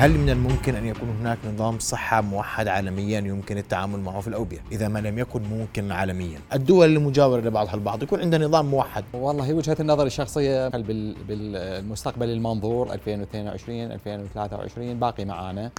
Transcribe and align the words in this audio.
هل 0.00 0.18
من 0.18 0.30
الممكن 0.30 0.74
أن 0.74 0.86
يكون 0.86 1.08
هناك 1.08 1.38
نظام 1.46 1.78
صحة 1.78 2.20
موحد 2.20 2.68
عالميا 2.68 3.18
يمكن 3.18 3.58
التعامل 3.58 4.00
معه 4.00 4.20
في 4.20 4.28
الأوبئة 4.28 4.58
إذا 4.72 4.88
ما 4.88 4.98
لم 4.98 5.18
يكن 5.18 5.42
ممكن 5.42 5.92
عالميا. 5.92 6.40
الدول 6.52 6.96
المجاورة 6.96 7.40
لبعضها 7.40 7.74
البعض 7.74 8.02
يكون 8.02 8.20
عندها 8.20 8.38
نظام 8.38 8.66
موحد. 8.66 9.04
والله 9.12 9.44
هي 9.44 9.52
وجهة 9.52 9.76
النظر 9.80 10.06
الشخصية 10.06 10.68
بالمستقبل 10.68 12.28
المنظور 12.30 12.92
2022 12.92 13.92
2023 13.92 14.98
باقي 14.98 15.24
معانا 15.24 15.70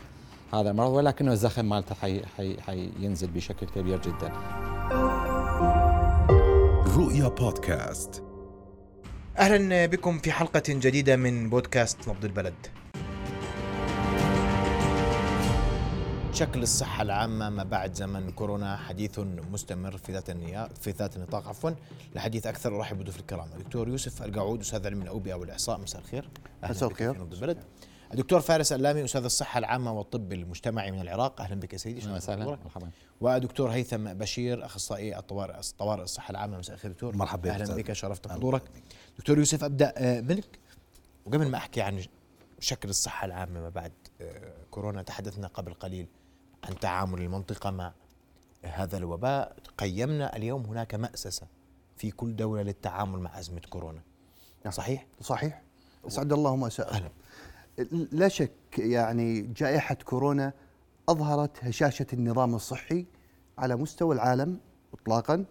هذا 0.54 0.72
المرض 0.72 0.92
ولكنه 0.92 1.32
الزخم 1.32 1.66
مالته 1.66 1.96
حي 1.96 2.22
حي 2.38 2.58
حينزل 2.62 3.28
بشكل 3.28 3.68
كبير 3.76 4.02
جدا. 4.02 4.32
رؤيا 6.98 7.28
بودكاست. 7.28 8.24
أهلا 9.38 9.86
بكم 9.86 10.18
في 10.18 10.32
حلقة 10.32 10.64
جديدة 10.68 11.16
من 11.16 11.50
بودكاست 11.50 12.10
نبض 12.10 12.26
البلد. 12.26 12.54
شكل 16.40 16.62
الصحة 16.62 17.02
العامة 17.02 17.50
ما 17.50 17.64
بعد 17.64 17.94
زمن 17.94 18.32
كورونا 18.32 18.78
حديث 18.78 19.20
مستمر 19.20 19.98
في 19.98 20.12
ذات 20.12 20.32
في 20.78 20.92
ذات 20.92 21.16
النطاق 21.16 21.48
عفوا 21.48 21.72
لحديث 22.16 22.48
أكثر 22.48 22.78
أرحب 22.78 22.98
بضيوف 23.00 23.20
الكرام. 23.20 23.50
الدكتور 23.54 23.90
يوسف 23.90 24.24
القعود 24.24 24.60
أستاذ 24.60 24.86
علم 24.86 25.02
الأوبئة 25.02 25.34
والإحصاء 25.34 25.80
مساء 25.80 26.02
الخير. 26.02 26.30
مساء 26.64 26.90
الخير. 26.90 27.12
البلد. 27.12 27.64
الدكتور 28.12 28.42
فارس 28.42 28.74
اللامي 28.74 29.06
أستاذ 29.06 29.24
الصحة 29.24 29.58
العامة 29.58 29.94
والطب 29.94 30.34
المجتمعي 30.34 30.92
من 30.92 31.02
العراق. 31.02 31.42
أهلا 31.42 31.60
بك 31.60 31.74
يا 31.74 31.78
سيدي 31.78 32.08
مساء 32.08 32.38
مرحبا. 32.38 32.90
ودكتور 33.22 33.70
هيثم 33.70 34.14
بشير 34.14 34.66
أخصائي 34.66 35.18
الطوارئ 35.18 35.60
طوارئ 35.78 36.04
الصحة 36.04 36.32
العامة. 36.32 36.58
مساء 36.58 36.76
الخير 36.76 36.92
دكتور. 36.92 37.16
مرحبا 37.16 37.50
أهلا 37.50 37.76
بك 37.76 37.94
شرفت 37.94 38.28
حضورك. 38.28 38.64
دكتور 39.18 39.38
يوسف 39.38 39.64
أبدأ 39.64 39.94
آه، 39.98 40.22
منك. 40.22 40.60
وقبل 41.26 41.48
ما 41.48 41.58
أحكي 41.58 41.82
عن 41.82 42.04
شكل 42.60 42.90
الصحة 42.90 43.26
العامة 43.26 43.62
ما 43.62 43.70
بعد 43.70 43.92
آه، 44.22 44.54
كورونا 44.72 45.04
تحدثنا 45.04 45.48
قبل 45.48 45.74
قليل 45.74 46.08
عن 46.64 46.80
تعامل 46.80 47.22
المنطقة 47.22 47.72
مع 47.72 47.94
هذا 48.64 48.98
الوباء. 48.98 49.56
قيمنا 49.78 50.36
اليوم 50.36 50.66
هناك 50.66 50.96
مأسسة 50.96 51.48
في 51.98 52.12
كل 52.12 52.36
دولة 52.36 52.62
للتعامل 52.62 53.20
مع 53.20 53.40
أزمة 53.40 53.62
كورونا. 53.70 54.02
صحيح؟ 54.70 55.08
صحيح. 55.22 55.62
أسعد 56.08 56.34
الله 56.34 56.56
مساء 56.56 57.12
لا 58.12 58.28
شك 58.28 58.52
يعني 58.78 59.42
جائحة 59.42 59.96
كورونا 59.96 60.54
أظهرت 61.10 61.64
هشاشة 61.64 62.06
النظام 62.14 62.56
الصحي 62.56 63.06
على 63.58 63.76
مستوى 63.76 64.16
العالم 64.16 64.60
إطلاقا 64.94 65.46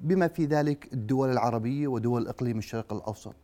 بما 0.00 0.28
في 0.28 0.44
ذلك 0.44 0.92
الدول 0.92 1.30
العربية 1.30 1.88
ودول 1.88 2.28
إقليم 2.28 2.58
الشرق 2.58 2.92
الأوسط. 2.92 3.34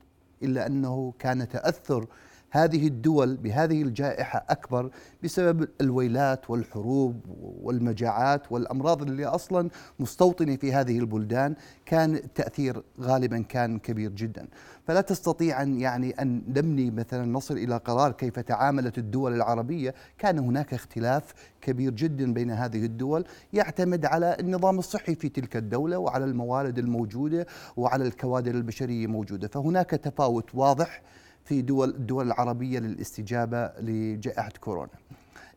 إلا 0.42 0.66
أنه 0.66 1.14
كان 1.18 1.48
تأثر 1.48 2.06
هذه 2.50 2.86
الدول 2.86 3.36
بهذه 3.36 3.82
الجائحة 3.82 4.44
أكبر 4.48 4.90
بسبب 5.24 5.68
الويلات 5.80 6.50
والحروب 6.50 7.20
والمجاعات 7.62 8.52
والأمراض 8.52 9.02
اللي 9.02 9.24
أصلا 9.24 9.70
مستوطنة 9.98 10.56
في 10.56 10.72
هذه 10.72 10.98
البلدان 10.98 11.54
كان 11.86 12.14
التأثير 12.14 12.82
غالبا 13.00 13.38
كان 13.38 13.78
كبير 13.78 14.10
جدا. 14.10 14.48
فلا 14.86 15.00
تستطيع 15.00 15.62
أن 15.62 15.80
يعني 15.80 16.10
أن 16.10 16.42
نبني 16.48 16.90
مثلا 16.90 17.32
نصل 17.32 17.56
إلى 17.56 17.76
قرار 17.76 18.12
كيف 18.12 18.38
تعاملت 18.38 18.98
الدول 18.98 19.34
العربية. 19.34 19.94
كان 20.18 20.38
هناك 20.38 20.74
اختلاف 20.74 21.34
كبير 21.60 21.92
جدا 21.92 22.32
بين 22.32 22.50
هذه 22.50 22.84
الدول. 22.84 23.24
يعتمد 23.52 24.04
على 24.04 24.36
النظام 24.40 24.78
الصحي 24.78 25.14
في 25.14 25.28
تلك 25.28 25.56
الدولة 25.56 25.98
وعلى 25.98 26.24
الموارد 26.24 26.78
الموجودة 26.78 27.46
وعلى 27.76 28.06
الكوادر 28.06 28.54
البشرية 28.54 29.06
موجودة. 29.06 29.48
فهناك 29.48 29.90
تفاوت 29.90 30.54
واضح 30.54 31.02
في 31.46 31.62
دول 31.62 31.88
الدول 31.88 32.26
العربية 32.26 32.78
للاستجابة 32.78 33.72
لجائحة 33.80 34.52
كورونا. 34.60 34.98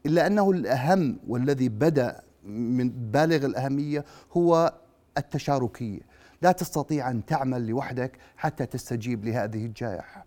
إلا 0.05 0.27
أنه 0.27 0.51
الأهم 0.51 1.19
والذي 1.27 1.69
بدأ 1.69 2.21
من 2.43 2.89
بالغ 2.89 3.45
الأهمية 3.45 4.05
هو 4.31 4.73
التشاركية. 5.17 5.99
لا 6.41 6.51
تستطيع 6.51 7.11
أن 7.11 7.25
تعمل 7.25 7.67
لوحدك 7.67 8.17
حتى 8.37 8.65
تستجيب 8.65 9.25
لهذه 9.25 9.65
الجائحة. 9.65 10.25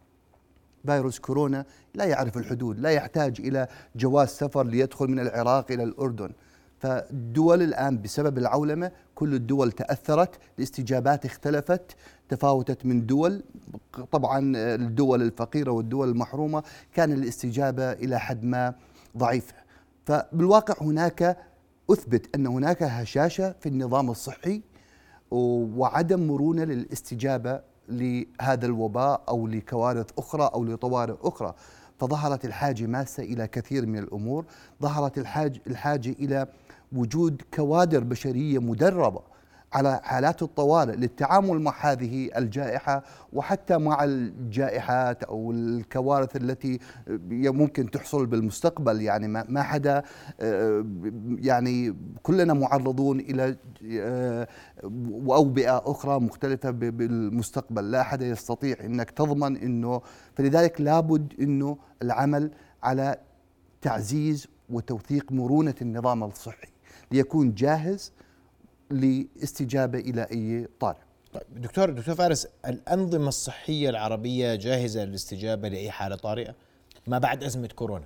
فيروس 0.86 1.18
كورونا 1.18 1.64
لا 1.94 2.04
يعرف 2.04 2.36
الحدود 2.36 2.80
لا 2.80 2.90
يحتاج 2.90 3.40
إلى 3.40 3.68
جواز 3.96 4.28
سفر 4.28 4.66
ليدخل 4.66 5.06
من 5.06 5.20
العراق 5.20 5.72
إلى 5.72 5.82
الأردن. 5.82 6.32
فالدول 6.82 7.62
الآن 7.62 8.02
بسبب 8.02 8.38
العولمة 8.38 8.90
كل 9.14 9.34
الدول 9.34 9.72
تأثرت 9.72 10.38
الاستجابات 10.58 11.24
اختلفت 11.24 11.96
تفاوتت 12.28 12.86
من 12.86 13.06
دول. 13.06 13.42
طبعا 14.12 14.52
الدول 14.56 15.22
الفقيرة 15.22 15.70
والدول 15.70 16.08
المحرومة 16.08 16.62
كان 16.94 17.12
الاستجابة 17.12 17.92
إلى 17.92 18.20
حد 18.20 18.44
ما 18.44 18.74
ضعيفة 19.16 19.54
فبالواقع 20.06 20.74
هناك 20.80 21.38
أثبت 21.90 22.34
أن 22.34 22.46
هناك 22.46 22.82
هشاشة 22.82 23.54
في 23.60 23.68
النظام 23.68 24.10
الصحي 24.10 24.62
وعدم 25.30 26.28
مرونة 26.28 26.64
للاستجابة 26.64 27.60
لهذا 27.88 28.66
الوباء 28.66 29.22
أو 29.28 29.46
لكوارث 29.46 30.06
أخرى 30.18 30.50
أو 30.54 30.64
لطوارئ 30.64 31.14
أخرى. 31.22 31.54
فظهرت 31.98 32.44
الحاجة 32.44 32.86
ماسة 32.86 33.22
إلى 33.22 33.46
كثير 33.46 33.86
من 33.86 33.98
الأمور. 33.98 34.44
ظهرت 34.82 35.18
الحاجة, 35.18 35.60
الحاجة 35.66 36.10
إلى 36.10 36.46
وجود 36.92 37.42
كوادر 37.54 38.04
بشرية 38.04 38.58
مدربة 38.58 39.32
على 39.72 40.00
حالات 40.02 40.42
الطوارئ 40.42 40.96
للتعامل 40.96 41.60
مع 41.60 41.74
هذه 41.80 42.30
الجائحة 42.36 43.02
وحتى 43.32 43.78
مع 43.78 44.04
الجائحات 44.04 45.22
أو 45.22 45.52
الكوارث 45.52 46.36
التي 46.36 46.78
ممكن 47.30 47.90
تحصل 47.90 48.26
بالمستقبل. 48.26 49.02
يعني 49.02 49.28
ما 49.28 49.62
حدا 49.62 50.02
آه، 50.40 50.84
يعني 51.38 51.96
كلنا 52.22 52.54
معرضون 52.54 53.20
إلى 53.20 53.56
آه، 53.92 54.48
وأوبئة 55.12 55.82
أخرى 55.86 56.20
مختلفة 56.20 56.70
بالمستقبل. 56.70 57.90
لا 57.90 58.00
أحد 58.00 58.22
يستطيع 58.22 58.76
أنك 58.84 59.10
تضمن 59.10 59.56
أنه 59.56 60.00
فلذلك 60.34 60.80
لابد 60.80 61.32
أنه 61.40 61.78
العمل 62.02 62.50
على 62.82 63.16
تعزيز 63.80 64.46
وتوثيق 64.70 65.32
مرونة 65.32 65.74
النظام 65.82 66.24
الصحي. 66.24 66.71
ليكون 67.12 67.54
جاهز 67.54 68.12
لاستجابة 68.90 69.98
إلى 69.98 70.22
أي 70.22 70.68
طارئ. 70.80 70.98
طيب 71.32 71.42
دكتور 71.56 71.90
دكتور 71.90 72.14
فارس 72.14 72.48
الأنظمة 72.66 73.28
الصحية 73.28 73.90
العربية 73.90 74.54
جاهزة 74.54 75.04
للاستجابه 75.04 75.68
لأي 75.68 75.90
حالة 75.90 76.16
طارئة 76.16 76.54
ما 77.06 77.18
بعد 77.18 77.44
أزمة 77.44 77.68
كورونا. 77.68 78.04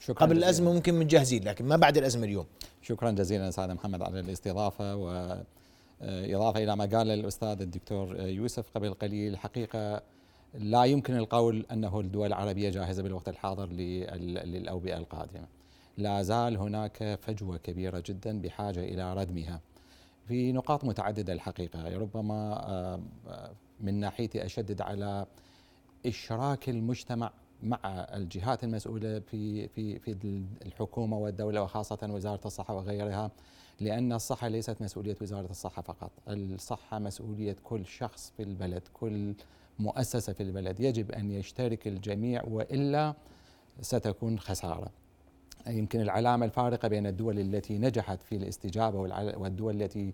شكرا 0.00 0.14
قبل 0.14 0.34
جزيلا. 0.34 0.46
الأزمة 0.46 0.72
ممكن 0.72 0.98
متجهزين 0.98 1.44
لكن 1.44 1.64
ما 1.64 1.76
بعد 1.76 1.96
الأزمة 1.96 2.24
اليوم. 2.24 2.46
شكرا 2.82 3.10
جزيلا 3.10 3.48
أستاذ 3.48 3.74
محمد 3.74 4.02
على 4.02 4.20
الاستضافة 4.20 4.96
و 4.96 5.36
إضافة 6.02 6.64
إلى 6.64 6.76
ما 6.76 6.84
قال 6.84 7.10
الأستاذ 7.10 7.60
الدكتور 7.60 8.20
يوسف 8.20 8.70
قبل 8.74 8.94
قليل 8.94 9.38
حقيقة 9.38 10.02
لا 10.54 10.84
يمكن 10.84 11.16
القول 11.16 11.66
أنه 11.72 12.00
الدول 12.00 12.26
العربية 12.26 12.70
جاهزة 12.70 13.02
بالوقت 13.02 13.28
الحاضر 13.28 13.66
للأوبئة 13.66 14.96
القادمة 14.96 15.46
لا 16.00 16.22
زال 16.22 16.56
هناك 16.56 17.18
فجوة 17.22 17.56
كبيرة 17.56 18.02
جدا 18.06 18.40
بحاجة 18.40 18.80
إلى 18.80 19.14
ردمها. 19.14 19.60
في 20.28 20.52
نقاط 20.52 20.84
متعددة 20.84 21.32
الحقيقة. 21.32 21.98
ربما 21.98 23.00
من 23.80 23.94
ناحيتي 23.94 24.44
أشدد 24.44 24.80
على 24.80 25.26
إشراك 26.06 26.68
المجتمع 26.68 27.32
مع 27.62 27.80
الجهات 28.14 28.64
المسؤولة 28.64 29.18
في 29.18 29.68
في 29.68 29.98
في 29.98 30.44
الحكومة 30.66 31.18
والدولة 31.18 31.62
وخاصة 31.62 31.98
وزارة 32.02 32.40
الصحة 32.46 32.74
وغيرها 32.74 33.30
لأن 33.80 34.12
الصحة 34.12 34.48
ليست 34.48 34.82
مسؤولية 34.82 35.16
وزارة 35.22 35.50
الصحة 35.50 35.82
فقط. 35.82 36.10
الصحة 36.28 36.98
مسؤولية 36.98 37.56
كل 37.64 37.86
شخص 37.86 38.32
في 38.36 38.42
البلد 38.42 38.82
كل 38.92 39.34
مؤسسة 39.78 40.32
في 40.32 40.42
البلد. 40.42 40.80
يجب 40.80 41.12
أن 41.12 41.30
يشترك 41.30 41.88
الجميع 41.88 42.44
وإلا 42.44 43.14
ستكون 43.80 44.38
خسارة. 44.38 44.90
يمكن 45.66 46.00
العلامة 46.00 46.46
الفارقة 46.46 46.88
بين 46.88 47.06
الدول 47.06 47.38
التي 47.38 47.78
نجحت 47.78 48.22
في 48.22 48.36
الاستجابة 48.36 48.98
والدول 49.38 49.82
التي 49.82 50.12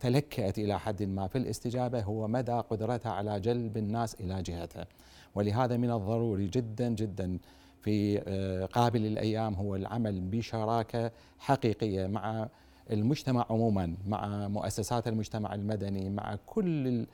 تلكأت 0.00 0.58
إلى 0.58 0.78
حد 0.78 1.02
ما 1.02 1.26
في 1.26 1.38
الاستجابة 1.38 2.02
هو 2.02 2.28
مدى 2.28 2.52
قدرتها 2.52 3.12
على 3.12 3.40
جلب 3.40 3.76
الناس 3.76 4.14
إلى 4.20 4.42
جهتها. 4.42 4.86
ولهذا 5.34 5.76
من 5.76 5.90
الضروري 5.90 6.46
جدا 6.46 6.88
جدا 6.88 7.38
في 7.82 8.22
آه، 8.28 8.64
قابل 8.64 9.06
الأيام 9.06 9.54
هو 9.54 9.76
العمل 9.76 10.20
بشراكة 10.20 11.10
حقيقية 11.38 12.06
مع 12.06 12.48
المجتمع 12.90 13.46
عموما 13.50 13.94
مع 14.06 14.48
مؤسسات 14.48 15.08
المجتمع 15.08 15.54
المدني 15.54 16.10
مع 16.10 16.36
كل 16.46 17.06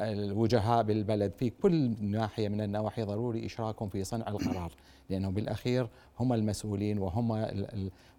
الوجهاء 0.00 0.82
بالبلد 0.82 1.32
في 1.32 1.50
كل 1.50 1.94
ناحية 2.00 2.48
من 2.48 2.60
النواحي 2.60 3.02
ضروري 3.02 3.46
إشراكهم 3.46 3.88
في 3.88 4.04
صنع 4.04 4.28
القرار 4.28 4.72
لأنه 5.10 5.30
بالأخير 5.30 5.88
هم 6.20 6.32
المسؤولين 6.32 6.98
وهم 6.98 7.46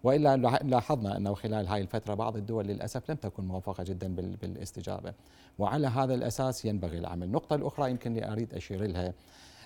وإلا 0.02 0.36
لاحظنا 0.62 1.16
أنه 1.16 1.34
خلال 1.34 1.68
هذه 1.68 1.80
الفترة 1.80 2.14
بعض 2.14 2.36
الدول 2.36 2.66
للأسف 2.66 3.10
لم 3.10 3.16
تكن 3.16 3.44
موفقة 3.44 3.84
جدا 3.84 4.14
بالاستجابة. 4.14 5.14
وعلى 5.58 5.86
هذا 5.86 6.14
الأساس 6.14 6.64
ينبغي 6.64 6.98
العمل. 6.98 7.26
النقطة 7.26 7.56
الأخرى 7.56 7.90
يمكن 7.90 8.24
أريد 8.24 8.54
أشير 8.54 8.84
لها 8.84 9.14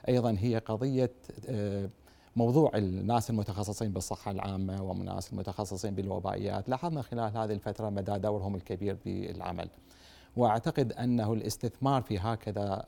أيضا 0.09 0.37
هي 0.39 0.59
قضية 0.59 1.13
آه، 1.49 1.89
موضوع 2.37 2.71
الناس 2.75 3.31
المتخصصين 3.31 3.93
بالصحة 3.93 4.31
العامة 4.31 4.83
والناس 4.83 5.33
المتخصصين 5.33 5.95
بالوبائيات. 5.95 6.69
لاحظنا 6.69 7.03
خلال 7.03 7.37
هذه 7.37 7.53
الفترة 7.53 7.91
مدى 7.91 8.19
دورهم 8.19 8.55
الكبير 8.55 8.97
بالعمل. 9.05 9.69
وأعتقد 10.37 10.93
أنه 10.93 11.33
الاستثمار 11.33 12.03
في 12.03 12.19
هكذا 12.19 12.85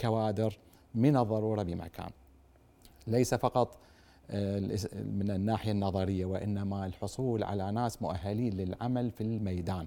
كوادر 0.00 0.58
من 0.94 1.16
الضرورة 1.16 1.62
بمكان. 1.62 2.10
ليس 3.06 3.34
فقط 3.34 3.78
آه، 4.30 4.58
من 4.94 5.30
الناحية 5.30 5.72
النظرية 5.72 6.24
وإنما 6.24 6.86
الحصول 6.86 7.44
على 7.44 7.72
ناس 7.72 8.02
مؤهلين 8.02 8.52
للعمل 8.52 9.10
في 9.10 9.20
الميدان. 9.20 9.86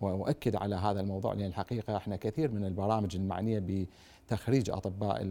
وأؤكد 0.00 0.56
على 0.56 0.76
هذا 0.76 1.00
الموضوع 1.00 1.32
لأن 1.32 1.46
الحقيقة 1.46 1.96
إحنا 1.96 2.16
كثير 2.16 2.50
من 2.50 2.64
البرامج 2.64 3.16
المعنية 3.16 3.86
بتخريج 4.26 4.70
أطباء 4.70 5.22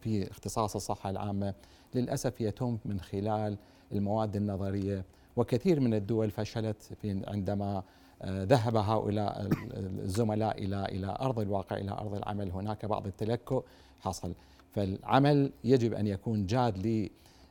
في 0.00 0.30
اختصاص 0.30 0.74
الصحة 0.76 1.10
العامة 1.10 1.54
للأسف 1.94 2.40
يتم 2.40 2.78
من 2.84 3.00
خلال 3.00 3.56
المواد 3.92 4.36
النظرية. 4.36 5.04
وكثير 5.36 5.80
من 5.80 5.94
الدول 5.94 6.30
فشلت 6.30 6.82
في 7.02 7.22
عندما 7.26 7.82
ذهب 8.24 8.76
هؤلاء 8.76 9.48
الزملاء 9.76 10.64
إلى 10.64 10.84
إلى 10.84 11.16
أرض 11.20 11.38
الواقع 11.40 11.76
إلى 11.76 11.90
أرض 11.90 12.14
العمل. 12.14 12.50
هناك 12.50 12.86
بعض 12.86 13.06
التلكؤ 13.06 13.64
حصل. 14.00 14.34
فالعمل 14.72 15.52
يجب 15.64 15.94
أن 15.94 16.06
يكون 16.06 16.46
جاد 16.46 17.08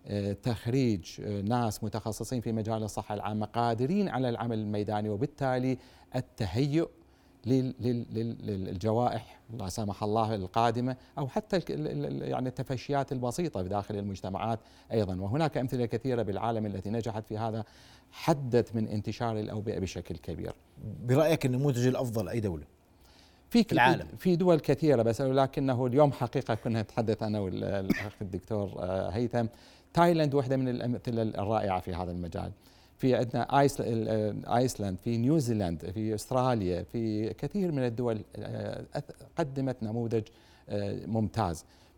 لتخريج 0.10 1.22
آه، 1.22 1.42
ناس 1.42 1.84
متخصصين 1.84 2.42
في 2.42 2.52
مجال 2.52 2.84
الصحة 2.84 3.16
العامة 3.16 3.46
قادرين 3.46 4.10
على 4.10 4.30
العمل 4.30 4.60
الميداني 4.60 5.10
وبالتالي 5.10 5.78
التهيؤ 6.16 6.90
للجوائح 7.46 9.40
لا 9.60 9.70
سمح 9.70 10.04
الله 10.04 10.36
القادمة 10.36 10.96
أو 11.18 11.28
حتى 11.28 11.62
يعني 12.22 12.50
التفشيات 12.50 13.12
البسيطة 13.12 13.64
في 13.64 13.70
داخل 13.70 13.96
المجتمعات 13.96 14.60
أيضا 14.92 15.16
وهناك 15.16 15.58
أمثلة 15.58 15.86
كثيرة 15.86 16.22
بالعالم 16.22 16.66
التي 16.66 16.90
نجحت 16.90 17.28
في 17.28 17.38
هذا 17.38 17.64
حدت 18.12 18.76
من 18.76 18.88
انتشار 18.88 19.40
الأوبئة 19.40 19.80
بشكل 19.80 20.18
كبير. 20.18 20.54
برأيك 21.06 21.46
النموذج 21.46 21.88
الأفضل 21.88 22.30
أي 22.30 22.40
دولة؟ 22.40 22.64
في 23.50 23.66
العالم 23.72 24.08
في 24.20 24.36
دول 24.36 24.60
كثيرة 24.60 25.02
بس 25.02 25.22
ولكنه 25.22 25.86
اليوم 25.86 26.12
حقيقة 26.12 26.56
كنا 26.56 26.82
نتحدث 26.82 27.24
أنا 27.24 27.40
والأخ 27.40 28.14
الدكتور 28.22 28.72
آه، 28.80 29.10
هيثم 29.10 29.46
تايلاند 29.94 30.34
واحدة 30.34 30.58
من 30.58 30.68
الأمثلة 30.68 31.22
الرائعة 31.22 31.80
في 31.80 31.94
هذا 31.94 32.12
المجال. 32.12 32.52
في 32.98 33.16
عندنا 33.16 33.62
آيسلند 34.58 34.98
في 35.04 35.18
نيوزيلاند 35.18 35.92
في 35.94 36.16
أستراليا 36.16 36.84
في 36.84 37.34
كثير 37.34 37.72
من 37.72 37.86
الدول 37.86 38.22
آه، 38.36 38.86
قدمت 39.38 39.84
نموذج 39.84 40.24
آه، 40.70 41.06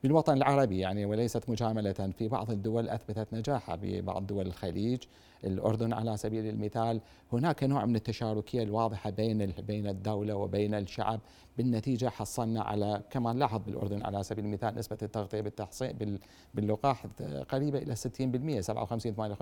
ممتاز 0.07 0.23
بالوطن 0.23 0.37
العربي 0.37 0.79
يعني 0.79 1.05
وليست 1.05 1.49
مجاملة 1.49 2.11
في 2.17 2.27
بعض 2.27 2.51
الدول 2.51 2.89
أثبتت 2.89 3.33
نجاحها 3.33 3.75
ببعض 3.75 4.27
دول 4.27 4.47
الخليج. 4.47 5.03
الأردن 5.43 5.93
على 5.93 6.17
سبيل 6.17 6.45
المثال 6.45 7.01
هناك 7.33 7.63
نوع 7.63 7.85
من 7.85 7.95
التشاركية 7.95 8.63
الواضحة 8.63 9.09
بين 9.09 9.53
بين 9.67 9.87
الدولة 9.87 10.35
وبين 10.35 10.73
الشعب. 10.73 11.19
بالنتيجة 11.57 12.09
حصلنا 12.09 12.61
على 12.61 13.01
كما 13.09 13.33
لاحظ 13.33 13.61
بالأردن 13.65 14.05
على 14.05 14.23
سبيل 14.23 14.45
المثال 14.45 14.75
نسبة 14.75 14.97
التغطية 15.01 15.41
بالتحصين 15.41 16.19
باللقاح 16.53 17.05
قريبة 17.49 17.77
إلى 17.79 17.95
60% 17.95 18.59
57 18.61 19.35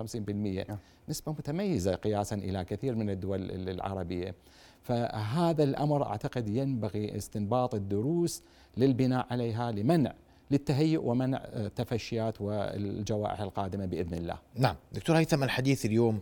58% 0.68 0.78
نسبة 1.08 1.32
متميزة 1.32 1.94
قياسا 1.94 2.36
إلى 2.36 2.64
كثير 2.64 2.94
من 2.94 3.10
الدول 3.10 3.68
العربية. 3.68 4.34
فهذا 4.82 5.64
الأمر 5.64 6.06
أعتقد 6.06 6.48
ينبغي 6.48 7.16
استنباط 7.16 7.74
الدروس 7.74 8.42
للبناء 8.76 9.26
عليها 9.30 9.72
لمنع 9.72 10.12
للتهيؤ 10.50 11.02
ومنع 11.04 11.38
تفشيات 11.76 12.40
والجوائح 12.40 13.40
القادمة 13.40 13.86
بإذن 13.86 14.14
الله. 14.14 14.38
نعم. 14.54 14.76
دكتور 14.92 15.18
هيثم 15.18 15.42
الحديث 15.42 15.86
اليوم 15.86 16.20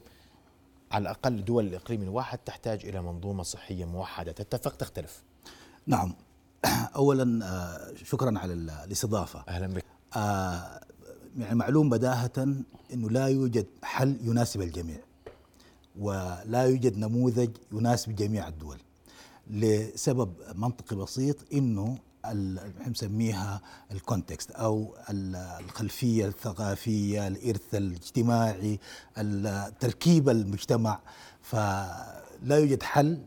على 0.92 1.02
الأقل 1.02 1.44
دول 1.44 1.66
الإقليم 1.66 2.02
الواحد 2.02 2.38
تحتاج 2.38 2.86
إلى 2.86 3.02
منظومة 3.02 3.42
صحية 3.42 3.84
موحدة. 3.84 4.32
تتفق 4.32 4.76
تختلف. 4.76 5.22
نعم. 5.86 6.14
أولا 6.96 7.46
آه، 7.46 7.94
شكرا 8.04 8.38
على 8.38 8.52
الاستضافة. 8.52 9.44
أهلا 9.48 9.66
بك. 9.66 9.84
آه، 10.16 10.80
يعني 11.38 11.54
معلوم 11.54 11.90
بداهة 11.90 12.64
أنه 12.92 13.10
لا 13.10 13.26
يوجد 13.26 13.66
حل 13.82 14.16
يناسب 14.22 14.62
الجميع 14.62 15.00
ولا 15.98 16.62
يوجد 16.62 16.98
نموذج 16.98 17.50
يناسب 17.72 18.16
جميع 18.16 18.48
الدول 18.48 18.78
لسبب 19.50 20.34
منطقي 20.54 20.96
بسيط 20.96 21.36
إنه 21.52 21.98
نسميها 22.88 23.60
الكونتكست 23.92 24.50
أو 24.50 24.96
الخلفية 25.60 26.26
الثقافية 26.26 27.26
الإرث 27.28 27.74
الاجتماعي 27.74 28.80
تركيب 29.80 30.28
المجتمع. 30.28 31.00
فلا 31.42 32.24
يوجد 32.58 32.82
حل. 32.82 33.18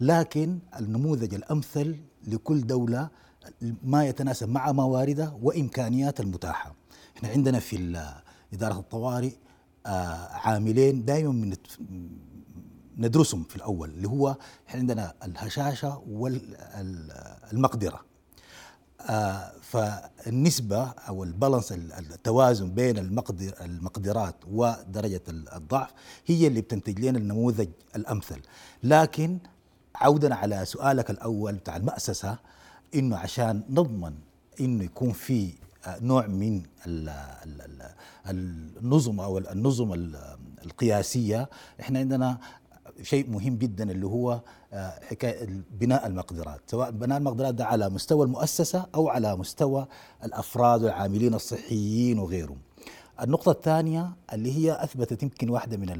لكن 0.00 0.58
النموذج 0.78 1.34
الأمثل 1.34 1.96
لكل 2.26 2.66
دولة 2.66 3.08
ما 3.82 4.06
يتناسب 4.06 4.48
مع 4.48 4.72
مواردها 4.72 5.38
وإمكانيات 5.42 6.20
المتاحة. 6.20 6.74
إحنا 7.16 7.28
عندنا 7.28 7.58
في 7.58 8.04
إدارة 8.52 8.78
الطوارئ 8.78 9.32
آه، 9.86 10.28
عاملين 10.32 11.04
دائما 11.04 11.32
من 11.32 11.54
ندرسهم 12.96 13.44
في 13.44 13.56
الأول 13.56 13.90
اللي 13.90 14.08
هو 14.08 14.36
إحنا 14.68 14.80
عندنا 14.80 15.14
الهشاشة 15.24 16.02
والمقدره 16.08 18.00
فالنسبة 19.62 20.82
أو 21.08 21.24
البالانس 21.24 21.72
التوازن 21.72 22.70
بين 22.74 22.98
المقدر 22.98 23.54
المقدرات 23.60 24.34
ودرجة 24.50 25.22
الضعف 25.28 25.90
هي 26.26 26.46
اللي 26.46 26.60
بتنتج 26.60 27.00
لنا 27.00 27.18
النموذج 27.18 27.68
الأمثل. 27.96 28.40
لكن 28.82 29.38
عودا 29.94 30.34
على 30.34 30.64
سؤالك 30.64 31.10
الأول 31.10 31.54
بتاع 31.54 31.76
المأسسة 31.76 32.38
إنه 32.94 33.16
عشان 33.16 33.62
نضمن 33.70 34.14
إنه 34.60 34.84
يكون 34.84 35.12
في 35.12 35.52
آه، 35.86 35.98
نوع 36.00 36.26
من 36.26 36.62
النظم 38.26 39.20
أو 39.20 39.38
النظم 39.38 39.92
القياسية 40.64 41.48
إحنا 41.80 41.98
عندنا 41.98 42.38
شيء 43.02 43.30
مهم 43.30 43.56
جدا 43.56 43.90
اللي 43.90 44.06
هو 44.06 44.40
آه، 44.72 45.00
حكاية 45.04 45.62
بناء 45.70 46.06
المقدرات 46.06 46.60
سواء 46.66 46.90
بناء 46.90 47.18
المقدرات 47.18 47.54
ده 47.54 47.66
على 47.66 47.88
مستوى 47.88 48.24
المؤسسة 48.26 48.86
أو 48.94 49.08
على 49.08 49.36
مستوى 49.36 49.86
الأفراد 50.24 50.82
والعاملين 50.82 51.34
الصحيين 51.34 52.18
وغيرهم. 52.18 52.58
النقطة 53.22 53.52
الثانية 53.52 54.10
اللي 54.32 54.52
هي 54.58 54.84
أثبتت 54.84 55.22
يمكن 55.22 55.50
واحدة 55.50 55.76
من 55.76 55.90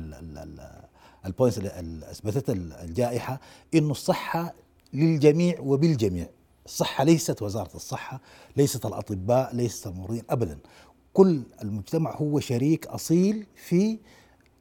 البوينتس 1.27 1.59
اللي 1.59 2.11
اثبتتها 2.11 2.53
الجائحة 2.85 3.41
إنه 3.75 3.91
الصحة 3.91 4.55
للجميع 4.93 5.61
وبالجميع. 5.61 6.29
الصحة 6.67 7.05
ليست 7.05 7.43
وزارة 7.43 7.77
الصحة، 7.77 8.21
ليست 8.57 8.87
الأطباء، 8.87 9.55
ليست 9.57 9.87
الممرضين 9.87 10.23
ابدا. 10.31 10.59
كل 11.13 11.43
المجتمع 11.63 12.17
هو 12.17 12.41
شريك 12.41 12.87
أصيل 12.87 13.47
في 13.57 13.99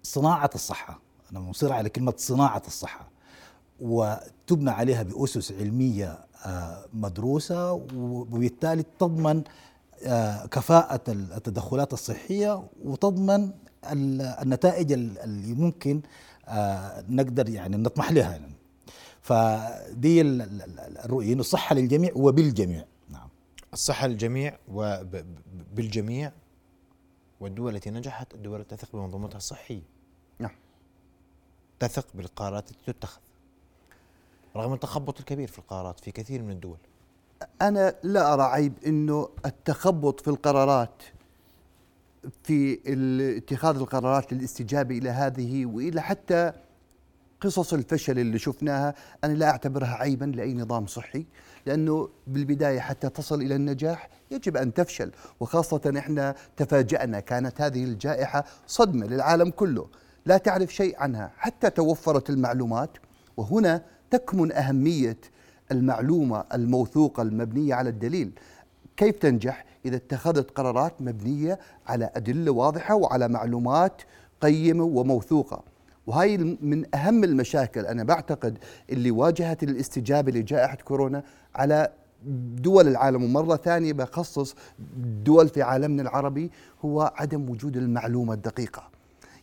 صناعة 0.04 0.50
الصحة. 0.56 1.07
أنا 1.32 1.40
مصر 1.40 1.74
على 1.74 1.90
كلمة 1.90 2.14
صناعة 2.18 2.62
الصحة. 2.68 3.10
وتبنى 3.80 4.70
عليها 4.70 5.04
بأسس 5.04 5.52
علمية 5.52 6.26
آه، 6.46 6.86
مدروسة 6.94 7.72
وبالتالي 7.96 8.84
تضمن 9.00 9.44
آه، 10.06 10.46
كفاءة 10.46 11.02
التدخلات 11.12 11.94
الصحية 11.94 12.64
وتضمن 12.84 13.52
النتائج 13.94 14.92
اللي 14.92 15.54
ممكن 15.54 16.02
آه، 16.48 17.04
نقدر 17.10 17.50
يعني 17.50 17.78
نطمح 17.78 18.12
لها. 18.12 18.32
يعني 18.32 18.54
فدي 19.22 20.22
الرؤية 20.22 21.34
إنه 21.34 21.40
الصحة 21.40 21.76
للجميع 21.76 22.12
وبالجميع. 22.16 22.86
نعم. 23.10 23.30
الصحة 23.74 24.08
للجميع 24.08 24.58
وبالجميع 24.68 26.32
والدول 27.40 27.76
التي 27.76 27.90
نجحت 27.90 28.34
الدول 28.34 28.60
التي 28.60 28.76
تثق 28.76 28.96
بمنظومتها 28.96 29.38
الصحية. 29.38 29.97
تثق 31.80 32.06
بالقرارات 32.14 32.72
التي 32.72 32.94
تتخذ 32.94 33.22
رغم 34.56 34.74
التخبط 34.74 35.20
الكبير 35.20 35.48
في 35.48 35.60
القرارات 35.60 36.00
في 36.00 36.12
كثير 36.12 36.42
من 36.42 36.52
الدول. 36.52 36.78
أنا 37.62 37.96
لا 38.04 38.34
أرى 38.34 38.44
عيب 38.44 38.74
أنه 38.88 39.30
التخبط 39.46 40.22
في 40.22 40.28
القرارات 40.28 41.04
في 42.44 42.80
اتخاذ 43.38 43.76
القرارات 43.76 44.34
للاستجابة 44.34 44.98
إلى 44.98 45.10
هذه 45.10 45.66
وإلى 45.66 46.02
حتى 46.02 46.52
قصص 47.42 47.74
الفشل 47.74 48.20
اللي 48.20 48.40
شفناها 48.40 48.96
أنا 49.24 49.34
لا 49.34 49.50
أعتبرها 49.50 49.96
عيبا 49.96 50.26
لأي 50.26 50.54
نظام 50.54 50.88
صحي 50.88 51.26
لأنه 51.66 52.10
بالبداية 52.28 52.80
حتى 52.80 53.10
تصل 53.10 53.42
إلى 53.42 53.56
النجاح 53.56 54.10
يجب 54.32 54.58
أن 54.58 54.74
تفشل 54.74 55.12
وخاصة 55.40 55.94
إحنا 55.98 56.36
تفاجأنا 56.58 57.20
كانت 57.20 57.62
هذه 57.62 57.84
الجائحة 57.84 58.46
صدمة 58.68 59.06
للعالم 59.08 59.50
كله. 59.50 59.88
لا 60.28 60.38
تعرف 60.38 60.74
شيء 60.76 60.96
عنها. 61.00 61.32
حتى 61.38 61.70
توفرت 61.70 62.30
المعلومات 62.30 62.90
وهنا 63.38 63.82
تكمن 64.12 64.52
أهمية 64.52 65.18
المعلومة 65.72 66.44
الموثوقة 66.54 67.24
المبنية 67.24 67.74
على 67.76 67.90
الدليل. 67.90 68.32
كيف 68.98 69.16
تنجح 69.16 69.66
إذا 69.86 69.96
اتخذت 69.96 70.52
قرارات 70.52 70.94
مبنية 71.02 71.60
على 71.88 72.10
أدلة 72.16 72.52
واضحة 72.52 72.96
وعلى 72.96 73.28
معلومات 73.28 74.02
قيمة 74.42 74.84
وموثوقة؟ 74.84 75.64
وهي 76.08 76.38
من 76.62 76.96
أهم 76.96 77.24
المشاكل 77.24 77.86
أنا 77.86 78.04
بعتقد 78.04 78.58
اللي 78.90 79.12
واجهت 79.12 79.64
الاستجابة 79.64 80.32
لجائحة 80.32 80.76
كورونا 80.76 81.24
على 81.56 81.92
دول 82.56 82.88
العالم. 82.88 83.24
ومرة 83.24 83.56
ثانية 83.56 83.94
بخصص 83.94 84.56
دول 85.24 85.50
في 85.50 85.62
عالمنا 85.62 86.02
العربي 86.02 86.52
هو 86.86 87.14
عدم 87.16 87.50
وجود 87.50 87.78
المعلومة 87.78 88.34
الدقيقة. 88.34 88.97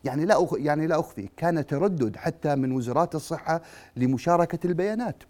يعني 0.05 0.25
لا 0.25 0.47
يعني 0.57 0.87
لا 0.87 1.01
أخفي 1.01 1.29
كان 1.37 1.67
تردد 1.67 2.17
حتى 2.17 2.55
من 2.55 2.73
وزارات 2.73 3.15
الصحة 3.15 3.63
لمشاركة 3.97 4.67
البيانات 4.67 5.23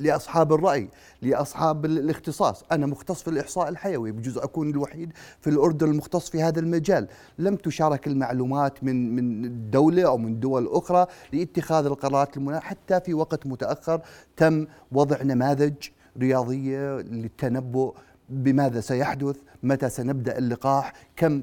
لأصحاب 0.00 0.52
الرأي 0.52 0.88
لأصحاب 1.22 1.84
الاختصاص. 1.84 2.64
أنا 2.72 2.86
مختص 2.86 3.22
في 3.22 3.28
الإحصاء 3.28 3.68
الحيوي 3.68 4.12
بجوز 4.12 4.38
أكون 4.38 4.70
الوحيد 4.70 5.12
في 5.40 5.50
الأردن 5.50 5.90
المختص 5.90 6.30
في 6.30 6.42
هذا 6.42 6.60
المجال. 6.60 7.08
لم 7.38 7.56
تشارك 7.56 8.06
المعلومات 8.06 8.84
من 8.84 9.14
من 9.14 9.70
دوله 9.70 10.06
أو 10.06 10.18
من 10.18 10.40
دول 10.40 10.68
أخرى 10.72 11.06
لاتخاذ 11.32 11.86
القرارات 11.86 12.36
المناسبة 12.36 12.66
حتى 12.66 13.00
في 13.00 13.14
وقت 13.14 13.46
متأخر 13.46 14.00
تم 14.36 14.66
وضع 14.92 15.22
نماذج 15.22 15.74
رياضية 16.18 16.96
للتنبؤ 16.96 17.94
بماذا 18.28 18.80
سيحدث 18.80 19.36
متى 19.62 19.88
سنبدأ 19.88 20.38
اللقاح 20.38 20.92
كم 21.16 21.42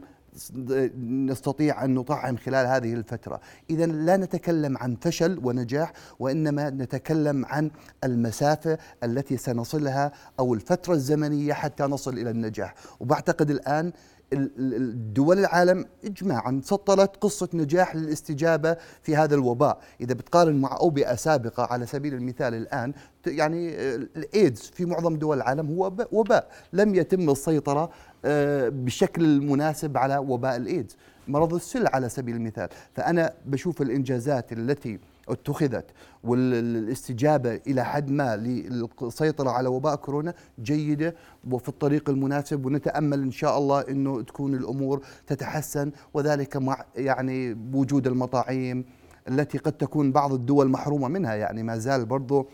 نستطيع 1.00 1.86
أن 1.86 1.94
نطعم 1.94 2.38
خلال 2.38 2.68
هذه 2.68 2.94
الفترة، 2.94 3.42
اذا 3.70 3.86
لا 3.86 4.18
نتكلم 4.18 4.78
عن 4.78 4.98
فشل 5.02 5.40
ونجاح 5.44 5.94
وإنما 6.20 6.70
نتكلم 6.70 7.46
عن 7.46 7.72
المسافة 8.04 8.78
التي 9.04 9.38
سنصلها 9.38 10.12
أو 10.40 10.54
الفترة 10.54 10.94
الزمنية 10.94 11.54
حتى 11.54 11.84
نصل 11.84 12.14
إلى 12.14 12.30
النجاح، 12.30 12.74
وبعتقد 13.00 13.50
الآن 13.50 13.92
الدول 14.34 15.40
العالم 15.40 15.86
اجماعا 16.06 16.62
سطلت 16.64 17.12
قصة 17.22 17.50
نجاح 17.54 17.96
للاستجابة 17.96 18.78
في 19.02 19.16
هذا 19.16 19.36
الوباء، 19.36 19.82
إذا 20.02 20.14
بتقارن 20.14 20.62
مع 20.62 20.78
أوبئة 20.78 21.16
سابقة 21.16 21.64
على 21.64 21.86
سبيل 21.86 22.14
المثال 22.14 22.54
الآن 22.54 22.94
يعني 23.28 23.70
الإيدز 23.96 24.62
في 24.62 24.86
معظم 24.86 25.16
دول 25.16 25.38
العالم 25.38 25.68
هو 25.68 26.08
وباء. 26.12 26.52
لم 26.74 26.96
يتم 26.96 27.30
السيطرة 27.30 27.90
آه، 28.26 28.70
بشكل 28.70 29.24
المناسب 29.26 29.98
على 29.98 30.18
وباء 30.18 30.56
الإيدز. 30.56 30.98
مرض 31.28 31.54
السل 31.54 31.88
على 31.88 32.10
سبيل 32.10 32.36
المثال. 32.36 32.70
فأنا 32.94 33.34
بشوف 33.46 33.82
الإنجازات 33.82 34.52
التي 34.52 35.00
اتخذت 35.30 35.86
والاستجابه 36.24 37.56
إلى 37.68 37.86
حد 37.86 38.10
ما 38.12 38.36
للسيطرة 38.38 39.50
على 39.50 39.70
وباء 39.70 39.96
كورونا 39.96 40.34
جيدة 40.62 41.16
وفي 41.52 41.70
الطريق 41.70 42.10
المناسب 42.10 42.66
ونتأمل 42.66 43.22
إن 43.22 43.32
شاء 43.32 43.58
الله 43.58 43.82
إنه 43.82 44.22
تكون 44.22 44.54
الأمور 44.54 45.02
تتحسن 45.28 45.92
وذلك 46.14 46.58
مع 46.58 46.86
يعني 46.96 47.54
بوجود 47.54 48.08
المطاعيم 48.08 48.86
التي 49.28 49.58
قد 49.58 49.72
تكون 49.72 50.12
بعض 50.12 50.34
الدول 50.34 50.70
محرومة 50.70 51.08
منها 51.08 51.36
يعني 51.36 51.64
ما 51.64 51.78
زال 51.78 52.06
برضه 52.06 52.48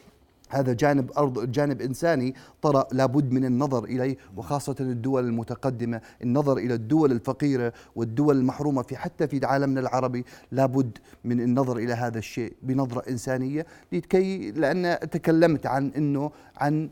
هذا 0.53 0.74
جانب 0.74 1.12
أرض 1.17 1.51
جانب 1.51 1.81
إنساني 1.81 2.36
طرأ 2.62 2.88
لابد 2.91 3.31
من 3.31 3.45
النظر 3.45 3.83
إليه 3.83 4.17
وخاصة 4.38 4.75
الدول 4.79 5.25
المتقدمة. 5.25 6.01
النظر 6.24 6.57
إلى 6.57 6.74
الدول 6.74 7.12
الفقيرة 7.12 7.74
والدول 7.95 8.38
المحرومة 8.38 8.81
في 8.81 8.98
حتى 8.98 9.27
في 9.27 9.45
عالمنا 9.45 9.79
العربي 9.79 10.25
لابد 10.51 10.98
من 11.24 11.41
النظر 11.41 11.77
إلى 11.77 11.93
هذا 11.93 12.17
الشيء 12.17 12.53
بنظرة 12.62 13.10
إنسانية 13.10 13.65
لكي 13.91 14.51
لأن 14.51 15.10
تكلمت 15.10 15.65
عن 15.65 15.91
أنه 15.98 16.31
عن 16.57 16.89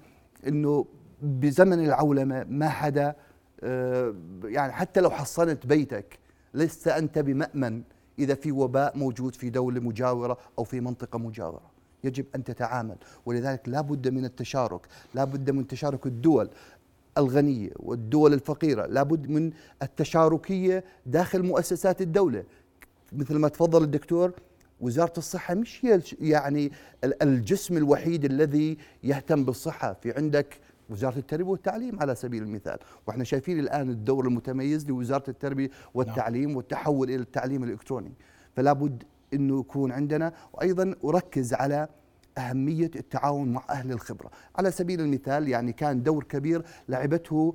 أنه 0.47 0.85
بزمن 1.21 1.85
العولمة 1.85 2.45
ما 2.49 2.69
حدا 2.69 3.15
آه، 3.63 4.15
يعني 4.43 4.71
حتى 4.73 5.01
لو 5.01 5.09
حصنت 5.09 5.65
بيتك 5.65 6.19
لست 6.53 6.87
أنت 6.87 7.19
بمأمن 7.19 7.81
إذا 8.19 8.33
في 8.33 8.51
وباء 8.51 8.97
موجود 8.97 9.35
في 9.35 9.49
دولة 9.49 9.79
مجاورة 9.79 10.37
أو 10.59 10.63
في 10.63 10.79
منطقة 10.79 11.19
مجاورة. 11.19 11.70
يجب 12.03 12.25
أن 12.35 12.43
تتعامل. 12.43 12.95
ولذلك 13.25 13.69
لا 13.69 13.81
بد 13.81 14.07
من 14.07 14.25
التشارك 14.25 14.87
لا 15.15 15.23
بد 15.23 15.49
من 15.49 15.67
تشارك 15.67 16.05
الدول 16.05 16.49
الغنية 17.17 17.69
والدول 17.75 18.33
الفقيرة 18.33 18.85
لا 18.85 19.03
بد 19.03 19.29
من 19.29 19.51
التشاركية 19.81 20.83
داخل 21.05 21.43
مؤسسات 21.43 22.01
الدولة. 22.01 22.43
مثل 23.13 23.35
ما 23.35 23.47
تفضل 23.47 23.83
الدكتور 23.83 24.33
وزارة 24.81 25.13
الصحة 25.17 25.53
مش 25.53 25.85
هي 25.85 26.01
يعني 26.19 26.71
الجسم 27.21 27.77
الوحيد 27.77 28.25
الذي 28.25 28.77
يهتم 29.03 29.45
بالصحة. 29.45 29.93
في 29.93 30.11
عندك 30.11 30.59
وزارة 30.89 31.17
التربية 31.17 31.45
والتعليم 31.45 31.99
على 31.99 32.15
سبيل 32.15 32.43
المثال. 32.43 32.77
وإحنا 33.07 33.23
شايفين 33.23 33.59
الآن 33.59 33.89
الدور 33.89 34.27
المتميز 34.27 34.87
لوزارة 34.87 35.29
التربية 35.29 35.69
والتعليم 35.93 36.55
والتحول 36.55 37.09
إلى 37.09 37.21
التعليم 37.21 37.63
الإلكتروني. 37.63 38.11
فلا 38.55 38.73
بد 38.73 39.03
إنه 39.33 39.59
يكون 39.59 39.91
عندنا 39.91 40.33
وأيضا 40.53 40.95
أركز 41.05 41.53
على 41.53 41.87
أهمية 42.37 42.91
التعاون 42.95 43.53
مع 43.53 43.63
أهل 43.69 43.91
الخبرة. 43.91 44.31
على 44.55 44.71
سبيل 44.71 45.01
المثال 45.01 45.47
يعني 45.47 45.73
كان 45.73 46.03
دور 46.03 46.23
كبير 46.23 46.63
لعبته 46.89 47.53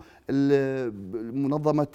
منظمة 1.33 1.88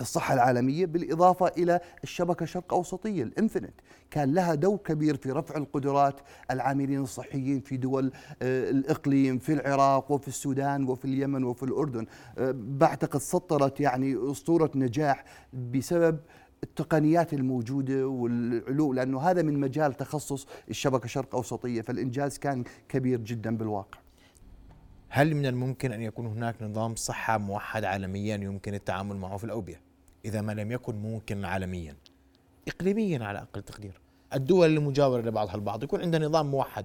الصحة 0.00 0.34
العالمية 0.34 0.86
بالإضافة 0.86 1.46
إلى 1.48 1.80
الشبكة 2.04 2.44
الشرق 2.44 2.74
أوسطية 2.74 3.22
الإنفينيت. 3.22 3.74
كان 4.10 4.34
لها 4.34 4.54
دور 4.54 4.76
كبير 4.76 5.16
في 5.16 5.30
رفع 5.30 5.56
القدرات 5.56 6.20
العاملين 6.50 7.00
الصحيين 7.00 7.60
في 7.60 7.76
دول 7.76 8.12
آه، 8.42 8.70
الإقليم 8.70 9.38
في 9.38 9.52
العراق 9.52 10.12
وفي 10.12 10.28
السودان 10.28 10.88
وفي 10.88 11.04
اليمن 11.04 11.44
وفي 11.44 11.62
الأردن. 11.62 12.06
آه، 12.38 12.54
بعتقد 12.56 13.20
سطرت 13.20 13.80
يعني 13.80 14.30
أسطورة 14.30 14.70
نجاح 14.74 15.24
بسبب 15.52 16.18
التقنيات 16.62 17.34
الموجودة 17.34 18.08
والعلو 18.08 18.92
لأنه 18.92 19.20
هذا 19.20 19.42
من 19.42 19.60
مجال 19.60 19.94
تخصص 19.94 20.46
الشبكة 20.70 21.04
الشرق 21.04 21.34
أوسطية 21.34 21.82
فالإنجاز 21.82 22.38
كان 22.38 22.64
كبير 22.88 23.20
جدا 23.20 23.56
بالواقع. 23.56 23.98
هل 25.08 25.34
من 25.34 25.46
الممكن 25.46 25.92
أن 25.92 26.02
يكون 26.02 26.26
هناك 26.26 26.62
نظام 26.62 26.94
صحة 26.94 27.38
موحد 27.38 27.84
عالميا 27.84 28.36
يمكن 28.36 28.74
التعامل 28.74 29.16
معه 29.16 29.36
في 29.36 29.44
الأوبئة؟ 29.44 29.76
إذا 30.24 30.40
ما 30.40 30.52
لم 30.52 30.72
يكن 30.72 30.94
ممكن 30.94 31.44
عالميا. 31.44 31.96
إقليميا 32.68 33.24
على 33.24 33.38
أقل 33.38 33.62
تقدير. 33.62 34.00
الدول 34.34 34.76
المجاورة 34.76 35.22
لبعضها 35.22 35.54
البعض 35.54 35.82
يكون 35.82 36.00
عندها 36.00 36.20
نظام 36.20 36.50
موحد. 36.50 36.84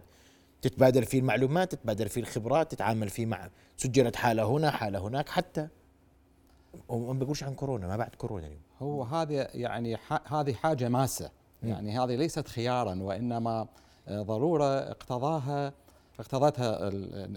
تتبادل 0.62 1.04
فيه 1.04 1.20
المعلومات 1.20 1.72
تتبادل 1.72 2.10
فيه 2.10 2.22
الخبرات 2.22 2.72
تتعامل 2.72 3.10
فيه 3.10 3.26
مع 3.26 3.50
سجلت 3.78 4.16
حالة 4.16 4.44
هنا 4.44 4.72
حالة 4.72 5.00
هناك 5.00 5.30
حتى 5.30 5.68
وما 6.90 7.20
بيقولش 7.20 7.44
عن 7.44 7.54
كورونا 7.54 7.88
ما 7.88 7.98
بعد 7.98 8.16
كورونا 8.16 8.48
اليوم. 8.48 8.62
هو 8.82 9.04
هذا 9.04 9.58
يعني 9.58 9.98
هذه 10.26 10.54
حاجة 10.54 10.90
ماسة. 10.90 11.32
يعني 11.64 12.00
هذه 12.00 12.16
ليست 12.16 12.48
خيارا 12.48 12.96
وإنما 13.02 13.68
آه، 14.08 14.22
ضرورة 14.22 14.66
اقتضاها 14.66 15.74
اقتضتها 16.20 16.90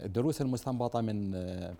الدروس 0.04 0.40
المستنبطة 0.42 1.00
من 1.00 1.34
آه، 1.34 1.74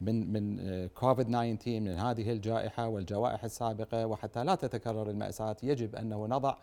من 0.00 0.32
من 0.32 0.60
آه، 0.60 0.86
كوفيد 0.86 1.26
19 1.26 1.80
من 1.80 1.98
هذه 1.98 2.32
الجائحة 2.32 2.88
والجوائح 2.88 3.44
السابقة 3.44 4.06
وحتى 4.06 4.44
لا 4.44 4.54
تتكرر 4.54 5.10
المأساة. 5.10 5.56
يجب 5.62 5.96
أنه 5.96 6.26
نضع 6.26 6.54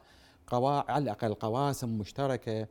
قوا 0.47 0.91
على 0.91 1.03
الأقل 1.03 1.33
قواسم 1.33 1.97
مشتركة 1.97 2.67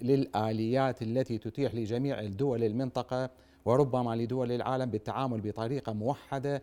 للآليات 0.00 1.02
التي 1.02 1.38
تتيح 1.38 1.74
لجميع 1.74 2.20
الدول 2.20 2.64
المنطقة 2.64 3.30
وربما 3.64 4.16
لدول 4.16 4.52
العالم 4.52 4.90
بالتعامل 4.90 5.40
بطريقة 5.40 5.92
موحدة 5.92 6.62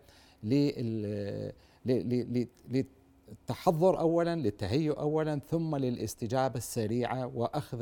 للتحضر 2.68 4.00
اولا 4.00 4.36
للتهيؤ 4.36 5.00
اولا 5.00 5.40
ثم 5.50 5.76
للاستجابة 5.76 6.56
السريعة 6.56 7.26
وأخذ 7.26 7.78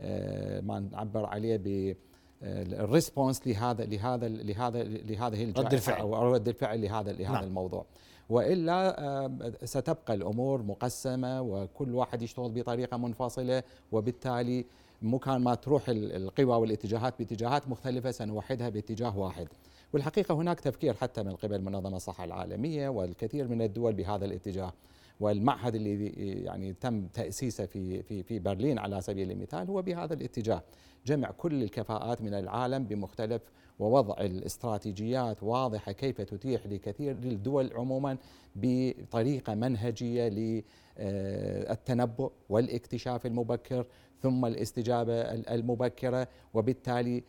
آه، 0.00 0.60
ما 0.60 0.80
نعبر 0.80 1.26
عليه 1.26 1.56
ب 1.56 1.96
الريسبونس 2.42 3.46
لهذا 3.46 3.84
لهذا 3.84 4.28
لهذا 4.28 4.82
لهذه 4.82 5.52
رد 5.58 5.74
الفعل 5.74 6.00
أو 6.00 6.32
رد 6.32 6.48
الفعل 6.48 6.82
لهذا 6.82 7.12
لهذا 7.12 7.32
نعم. 7.32 7.44
الموضوع 7.44 7.86
وإلا 8.30 9.04
آه، 9.04 9.52
ستبقى 9.64 10.14
الأمور 10.14 10.62
مقسمة 10.62 11.42
وكل 11.42 11.94
واحد 11.94 12.22
يشتغل 12.22 12.50
بطريقة 12.50 12.96
منفصلة 12.96 13.62
وبالتالي 13.92 14.64
مكان 15.02 15.40
ما 15.40 15.54
تروح 15.54 15.88
القوى 15.88 16.56
والاتجاهات 16.56 17.14
باتجاهات 17.18 17.68
مختلفة 17.68 18.10
سنوحدها 18.10 18.68
باتجاه 18.68 19.18
واحد. 19.18 19.48
والحقيقة 19.92 20.34
هناك 20.34 20.60
تفكير 20.60 20.94
حتى 20.94 21.22
من 21.22 21.36
قبل 21.36 21.62
منظمة 21.62 21.96
الصحة 21.96 22.24
العالمية 22.24 22.88
والكثير 22.88 23.48
من 23.48 23.62
الدول 23.62 23.92
بهذا 23.92 24.24
الاتجاه. 24.24 24.72
والمعهد 25.20 25.74
اللي 25.74 26.06
يعني 26.44 26.72
تم 26.72 27.06
تأسيسه 27.06 27.66
في 27.66 28.02
في 28.02 28.22
في 28.22 28.38
برلين 28.38 28.78
على 28.78 29.00
سبيل 29.00 29.30
المثال 29.30 29.68
هو 29.68 29.82
بهذا 29.82 30.14
الاتجاه. 30.14 30.62
جمع 31.06 31.30
كل 31.30 31.62
الكفاءات 31.62 32.22
من 32.22 32.34
العالم 32.34 32.84
بمختلف 32.84 33.42
ووضع 33.78 34.14
الاستراتيجيات 34.20 35.42
واضحة 35.42 35.92
كيف 35.92 36.20
تتيح 36.20 36.66
لكثير 36.66 37.16
للدول 37.20 37.72
عموما 37.74 38.16
بطريقة 38.56 39.54
منهجية 39.54 40.28
للتنبؤ 40.98 42.32
والاكتشاف 42.48 43.26
المبكر 43.26 43.86
ثم 44.22 44.46
الاستجابة 44.46 45.20
المبكرة. 45.30 46.28
وبالتالي 46.54 47.24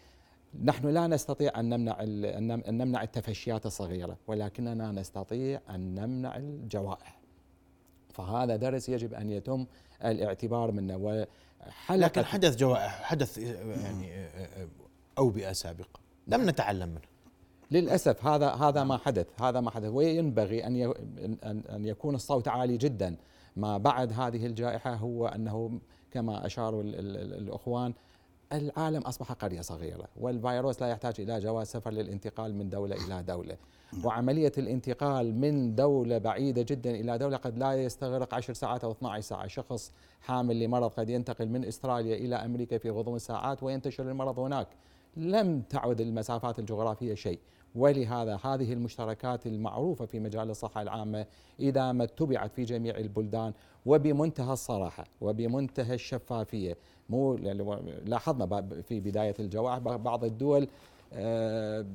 نحن 0.64 0.88
لا 0.88 1.08
نستطيع 1.08 1.60
أن 1.60 1.70
نمنع 1.70 2.02
أن 2.02 2.78
نمنع 2.78 3.04
التفشيات 3.04 3.66
الصغيرة 3.66 4.18
ولكننا 4.28 4.92
نستطيع 4.92 5.62
أن 5.70 5.96
نمنع 5.96 6.38
الجوائح. 6.38 7.20
فهذا 8.14 8.56
درس 8.56 8.90
يجب 8.90 9.14
أن 9.14 9.30
يتم 9.30 9.66
الاعتبار 10.06 10.72
منه. 10.72 11.28
لكن 11.90 12.26
حدث 12.26 12.56
جوائح 12.56 13.02
حدث 13.04 13.38
يعني 13.38 14.28
اوبئه 15.18 15.52
سابقة. 15.52 16.05
لم 16.28 16.50
نتعلم 16.50 16.90
منها 16.90 17.02
للأسف 17.72 18.26
هذا 18.26 18.50
هذا 18.50 18.84
ما 18.84 18.98
حدث 18.98 19.28
هذا 19.42 19.62
ما 19.62 19.72
حدث. 19.72 19.90
وينبغي 19.90 20.68
أن 20.68 20.94
أن 21.70 21.86
يكون 21.86 22.16
الصوت 22.16 22.48
عالي 22.48 22.78
جدا؟ 22.78 23.16
ما 23.56 23.78
بعد 23.78 24.14
هذه 24.14 24.46
الجائحة 24.46 24.94
هو 24.96 25.28
أنه 25.28 25.80
كما 26.12 26.46
أشاروا 26.46 26.84
ال- 26.84 26.96
ال- 26.96 27.18
ال- 27.18 27.34
الأخوان 27.34 27.94
العالم 28.54 29.02
أصبح 29.02 29.32
قرية 29.32 29.62
صغيرة 29.62 30.08
والفيروس 30.20 30.82
لا 30.82 30.88
يحتاج 30.88 31.14
إلى 31.22 31.40
جواز 31.40 31.68
سفر 31.68 31.92
للانتقال 31.92 32.56
من 32.56 32.70
دولة 32.70 32.96
إلى 33.06 33.24
دولة. 33.24 33.58
وعملية 34.04 34.52
الانتقال 34.58 35.36
من 35.36 35.76
دولة 35.76 36.18
بعيدة 36.18 36.62
جدا 36.62 36.92
إلى 36.92 37.18
دولة 37.18 37.38
قد 37.38 37.58
لا 37.58 37.74
يستغرق 37.74 38.34
10 38.34 38.54
ساعات 38.54 38.84
أو 38.84 38.92
12 38.92 39.22
ساعة. 39.28 39.48
شخص 39.48 39.92
حامل 40.22 40.60
لمرض 40.60 40.90
قد 40.92 41.10
ينتقل 41.10 41.50
من 41.50 41.66
أستراليا 41.66 42.16
إلى 42.16 42.36
أمريكا 42.36 42.78
في 42.78 42.90
غضون 42.90 43.20
ساعات 43.20 43.64
وينتشر 43.64 44.10
المرض 44.12 44.40
هناك. 44.40 44.68
لم 45.18 45.62
تعد 45.62 46.02
المسافات 46.02 46.60
الجغرافية 46.60 47.14
شيء. 47.14 47.40
ولهذا 47.76 48.40
هذه 48.44 48.74
المشتركات 48.74 49.48
المعروفة 49.48 50.06
في 50.06 50.20
مجال 50.20 50.50
الصحة 50.50 50.82
العامة 50.82 51.26
إذا 51.60 51.92
ما 51.92 52.04
اتبعت 52.04 52.54
في 52.54 52.64
جميع 52.64 52.98
البلدان 52.98 53.54
وبمنتهى 53.86 54.54
الصراحة 54.54 55.06
وبمنتهى 55.22 55.94
الشفافية. 55.94 56.78
مو 57.10 57.34
يعني 57.34 57.82
لاحظنا 58.06 58.62
في 58.82 59.00
بداية 59.00 59.34
الجوائح 59.40 59.78
بعض 59.78 60.24
الدول 60.24 60.68
آه، 61.14 61.86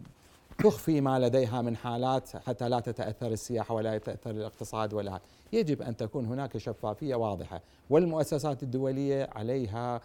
تخفي 0.59 1.01
ما 1.01 1.19
لديها 1.19 1.63
من 1.63 1.77
حالات 1.77 2.37
حتى 2.37 2.69
لا 2.69 2.81
تتأثر 2.81 3.27
السياحه 3.27 3.75
ولا 3.75 3.95
يتأثر 3.95 4.31
الاقتصاد 4.31 4.95
ولا. 4.95 5.21
يجب 5.53 5.83
أن 5.83 5.97
تكون 5.97 6.27
هناك 6.27 6.59
شفافية 6.59 7.15
واضحة. 7.15 7.61
والمؤسسات 7.91 8.63
الدولية 8.63 9.29
عليها 9.33 10.01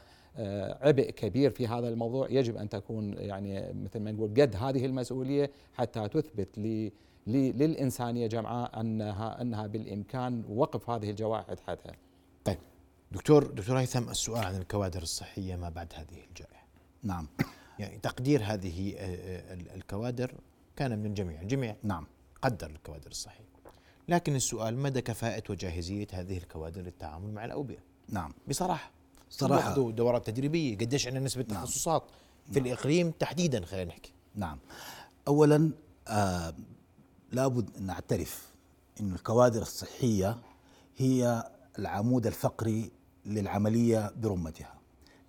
عبء 0.82 1.10
كبير 1.10 1.50
في 1.52 1.68
هذا 1.68 1.88
الموضوع. 1.90 2.28
يجب 2.30 2.58
أن 2.58 2.70
تكون 2.70 3.14
يعني 3.14 3.74
مثل 3.74 4.00
ما 4.00 4.12
نقول 4.12 4.30
قد 4.30 4.56
هذه 4.56 4.86
المسؤولية 4.86 5.52
حتى 5.74 6.08
تثبت 6.08 6.58
ل 6.58 6.92
ل- 7.28 7.58
للإنسانية 7.58 8.28
جمعاء 8.28 8.82
انها 8.82 9.42
أنها 9.42 9.68
بالإمكان 9.68 10.44
وقف 10.50 10.90
هذه 10.90 11.10
الجوائح 11.10 11.46
حدها. 11.68 11.96
طيب. 12.46 12.58
دكتور 13.12 13.44
دكتور 13.48 13.80
هيثم 13.80 14.10
السؤال 14.10 14.46
عن 14.46 14.56
الكوادر 14.56 15.02
الصحية 15.02 15.56
ما 15.56 15.70
بعد 15.70 15.94
هذه 15.96 16.24
الجائحة؟ 16.30 16.66
نعم. 17.04 17.28
يعني 17.80 17.98
تقدير 17.98 18.42
هذه 18.44 18.94
آه، 18.98 19.00
آه، 19.00 19.54
ال- 19.54 19.72
الكوادر 19.76 20.34
كان 20.76 21.00
من 21.00 21.06
الجميع. 21.06 21.42
الجميع 21.42 21.76
نعم. 21.84 22.08
قدر 22.42 22.70
الكوادر 22.70 23.08
الصحية. 23.12 23.46
لكن 24.08 24.36
السؤال 24.36 24.78
مدى 24.78 25.02
كفاءة 25.02 25.44
وجاهزية 25.50 26.08
هذه 26.14 26.38
الكوادر 26.38 26.82
للتعامل 26.82 27.34
مع 27.34 27.46
الأوبئة؟ 27.46 27.80
نعم. 28.10 28.34
بصراحة. 28.48 28.92
صراحة. 29.30 29.72
أخذوا 29.72 29.92
دورات 29.92 30.28
تدريبية 30.28 30.78
قديش 30.78 31.08
عندنا 31.08 31.26
نسبة 31.26 31.46
نعم. 31.50 31.64
تخصصات 31.64 32.04
في 32.52 32.60
الإقليم 32.60 33.12
تحديدا 33.12 33.66
خلينا 33.66 33.90
نحكي. 33.90 34.12
نعم. 34.36 34.58
اولا 35.28 35.72
آه 36.08 36.54
لابد 37.32 37.78
أن 37.78 37.86
نعترف 37.86 38.50
إن 39.00 39.14
الكوادر 39.14 39.62
الصحية 39.62 40.38
هي 40.98 41.44
العمود 41.80 42.28
الفقري 42.28 42.92
للعملية 43.26 44.14
برمتها. 44.18 44.74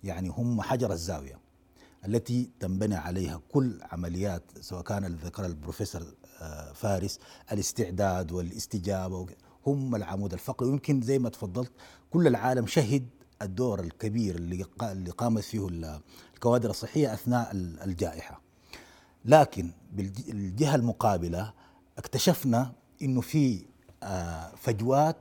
يعني 0.03 0.29
هم 0.29 0.61
حجر 0.61 0.91
الزاوية 0.93 1.39
التي 2.05 2.49
تنبني 2.59 2.95
عليها 2.95 3.41
كل 3.51 3.79
عمليات 3.91 4.43
سواء 4.61 4.81
كان 4.81 5.05
اللي 5.05 5.17
ذكر 5.23 5.45
البروفيسور 5.45 6.03
آه، 6.41 6.73
فارس 6.73 7.19
الاستعداد 7.51 8.31
والاستجابة 8.31 9.27
هم 9.67 9.95
العمود 9.95 10.33
الفقري. 10.33 10.69
ويمكن 10.69 11.01
زي 11.01 11.19
ما 11.19 11.29
تفضلت 11.29 11.71
كل 12.09 12.27
العالم 12.27 12.67
شهد 12.67 13.07
الدور 13.41 13.79
الكبير 13.79 14.35
اللي 14.35 14.65
اللي 14.81 15.11
قامت 15.11 15.43
فيه 15.43 15.67
ال- 15.67 15.99
الكوادر 16.33 16.69
الصحية 16.69 17.13
أثناء 17.13 17.51
ال- 17.51 17.79
الجائحة. 17.79 18.41
لكن 19.25 19.71
بالجهه 19.93 20.75
المقابلة 20.75 21.53
اكتشفنا 21.97 22.71
إنه 23.01 23.21
في 23.21 23.65
آه، 24.03 24.51
فجوات 24.55 25.17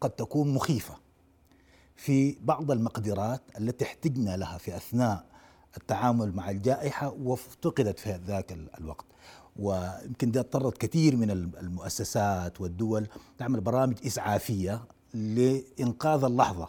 قد 0.00 0.10
تكون 0.10 0.54
مخيفة. 0.54 0.94
في 1.96 2.36
بعض 2.42 2.70
المقدرات 2.70 3.42
التي 3.60 3.84
احتجنا 3.84 4.36
لها 4.36 4.58
في 4.58 4.76
أثناء 4.76 5.24
التعامل 5.76 6.32
مع 6.32 6.50
الجائحة 6.50 7.08
وافتقدت 7.22 7.98
في 7.98 8.20
ذاك 8.26 8.52
ال- 8.52 8.76
الوقت. 8.80 9.04
ويمكن 9.56 10.30
ده 10.30 10.40
اضطرت 10.40 10.78
كثير 10.78 11.16
من 11.16 11.30
الم- 11.30 11.52
المؤسسات 11.60 12.60
والدول 12.60 13.06
تعمل 13.38 13.60
برامج 13.60 14.06
إسعافية 14.06 14.84
لإنقاذ 15.14 16.24
اللحظة. 16.24 16.68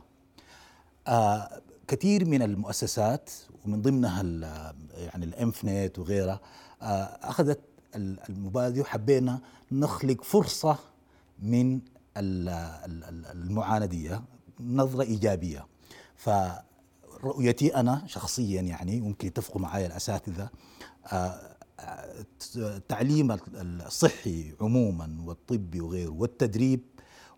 كثير 1.87 2.25
من 2.25 2.41
المؤسسات 2.41 3.29
ومن 3.65 3.81
ضمنها 3.81 4.21
ال- 4.21 4.73
يعني 4.97 5.25
الانفنت 5.25 5.99
وغيرها 5.99 6.39
آه 6.81 6.85
أخذت 7.23 7.59
ال- 7.95 8.19
المبادرة 8.29 8.81
وحبينا 8.81 9.39
نخلق 9.71 10.23
فرصة 10.23 10.77
من 11.39 11.75
ال- 12.17 12.49
ال- 12.85 13.03
ال- 13.03 13.25
المعاندية 13.25 14.21
نظرة 14.59 15.01
إيجابية. 15.03 15.65
فرؤيتي 16.15 17.75
أنا 17.75 18.03
شخصيا 18.07 18.61
يعني 18.61 19.01
ممكن 19.01 19.27
يتفقوا 19.27 19.61
معي 19.61 19.85
الأساتذة 19.85 20.49
آه، 21.13 21.55
آه، 21.79 22.25
التعليم 22.55 23.37
الصحي 23.55 24.53
عموما 24.61 25.17
والطبي 25.25 25.81
وغيره 25.81 26.09
والتدريب 26.11 26.81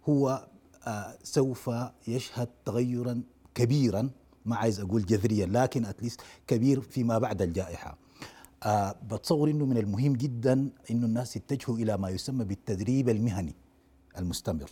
هو 0.10 0.48
آه، 0.88 1.18
سوف 1.24 1.70
يشهد 2.08 2.48
تغيرا 2.66 3.22
كبيرا 3.56 4.10
ما 4.46 4.56
عايز 4.56 4.80
أقول 4.80 5.06
جذريا 5.06 5.46
لكن 5.46 5.86
اتليست 5.86 6.22
كبير 6.48 6.82
فيما 6.82 7.18
بعد 7.18 7.42
الجائحة. 7.42 7.98
آه 8.64 8.96
بتصور 9.12 9.50
إنه 9.50 9.66
من 9.66 9.78
المهم 9.78 10.14
جدا 10.14 10.70
إنه 10.92 11.06
الناس 11.06 11.36
يتجهوا 11.36 11.78
إلى 11.78 11.98
ما 11.98 12.10
يسمى 12.10 12.46
بالتدريب 12.46 13.10
المهني 13.10 13.56
المستمر. 14.18 14.70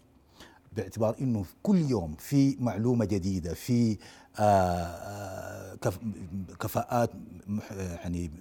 باعتبار 0.76 1.16
إنه 1.22 1.46
كل 1.64 1.78
يوم 1.78 2.16
في 2.20 2.56
معلومة 2.60 3.06
جديدة 3.06 3.54
في 3.54 3.98
آه، 4.40 4.42
آه، 4.42 5.76
كف- 5.76 6.00
كفاءات 6.60 7.12
يعني 7.80 8.32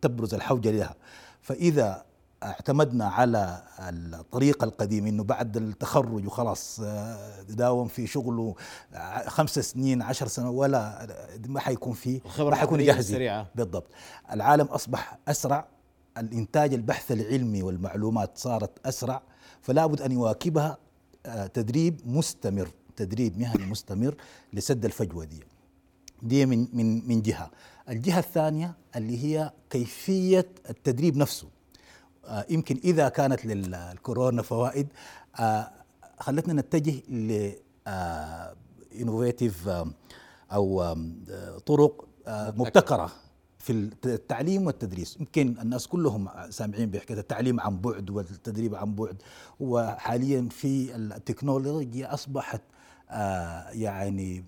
تبرز 0.00 0.34
الحوجة 0.34 0.70
لها. 0.70 0.94
فإذا 1.42 2.04
اعتمدنا 2.42 3.04
على 3.08 3.62
الطريقة 3.80 4.64
القديمة 4.64 5.08
إنه 5.08 5.24
بعد 5.24 5.56
التخرج 5.56 6.26
وخلاص 6.26 6.80
آه، 6.84 7.42
داوم 7.42 7.88
في 7.88 8.06
شغله 8.06 8.54
ع- 8.94 9.28
خمس 9.28 9.58
سنين 9.58 10.02
عشر 10.02 10.26
سنوات 10.26 10.54
ولا 10.54 11.06
ما 11.48 11.60
حيكون 11.60 11.92
في 11.92 12.20
الخبرة 12.24 12.50
ما 12.50 12.56
حيكون 12.56 12.78
جاهزين 12.78 12.98
السريعة. 12.98 13.46
بالضبط. 13.54 13.86
العالم 14.32 14.66
أصبح 14.66 15.18
أسرع 15.28 15.66
الإنتاج 16.18 16.74
البحث 16.74 17.12
العلمي 17.12 17.62
والمعلومات 17.62 18.38
صارت 18.38 18.86
أسرع 18.86 19.22
فلا 19.62 19.86
بد 19.86 20.02
أن 20.02 20.12
يواكبها 20.12 20.78
آه، 21.26 21.46
تدريب 21.46 22.00
مستمر 22.06 22.68
تدريب 22.96 23.38
مهني 23.38 23.66
مستمر 23.66 24.14
لسد 24.52 24.84
الفجوة 24.84 25.24
دي. 25.24 25.40
دي 26.22 26.46
من 26.46 26.68
من 26.72 27.08
من 27.08 27.22
جهة. 27.22 27.50
الجهة 27.88 28.18
الثانية 28.18 28.74
اللي 28.96 29.24
هي 29.24 29.52
كيفية 29.70 30.46
التدريب 30.70 31.16
نفسه. 31.16 31.46
آه، 31.46 31.50
يمكن 32.50 32.80
إذا 32.84 33.08
كانت 33.08 33.46
للكورونا 33.46 34.42
فوائد 34.42 34.88
آه، 35.40 35.70
خلتنا 36.20 36.52
نتجه 36.62 36.94
ل 37.10 37.52
انوفيتيف 39.00 39.68
أو 40.52 40.82
آه، 40.82 41.58
طرق 41.66 42.08
آه، 42.26 42.50
مبتكرة. 42.56 43.12
في 43.58 43.72
التعليم 44.04 44.66
والتدريس. 44.66 45.16
يمكن 45.20 45.54
الناس 45.60 45.86
كلهم 45.86 46.28
سامعين 46.50 46.90
بحكاية 46.90 47.18
التعليم 47.18 47.60
عن 47.60 47.78
بعد 47.80 48.10
والتدريب 48.10 48.74
عن 48.74 48.94
بعد 48.94 49.22
وحاليا 49.60 50.48
في 50.50 50.96
التكنولوجيا 50.96 52.14
أصبحت 52.14 52.60
آه، 53.10 53.70
يعني 53.70 54.44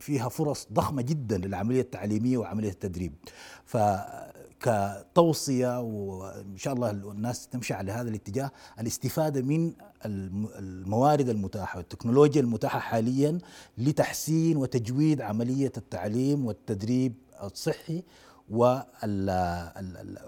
فيها 0.00 0.28
فرص 0.28 0.68
ضخمة 0.72 1.02
جدا 1.02 1.38
للعملية 1.38 1.80
التعليمية 1.80 2.38
وعملية 2.38 2.70
التدريب. 2.70 3.12
فكتوصيه 4.60 5.80
وإن 5.80 6.56
شاء 6.56 6.74
الله 6.74 6.90
الناس 6.90 7.48
تمشي 7.48 7.74
على 7.74 7.92
هذا 7.92 8.08
الاتجاه 8.08 8.50
الاستفادة 8.80 9.42
من 9.42 9.72
الم- 10.06 10.48
الموارد 10.58 11.28
المتاحة 11.28 11.78
والتكنولوجيا 11.78 12.40
المتاحة 12.40 12.78
حاليا 12.78 13.38
لتحسين 13.78 14.56
وتجويد 14.56 15.20
عملية 15.20 15.72
التعليم 15.76 16.46
والتدريب 16.46 17.14
الصحي 17.42 18.02
وال 18.50 18.84
ال- 19.04 19.96
ال- 19.96 20.18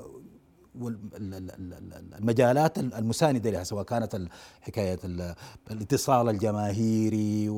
والمجالات 0.81 2.79
المساندة 2.79 3.51
لها 3.51 3.65
سواء 3.65 3.85
كانت 3.85 4.29
حكاية 4.61 4.99
ال- 5.05 5.35
الاتصال 5.71 6.29
الجماهيري 6.29 7.49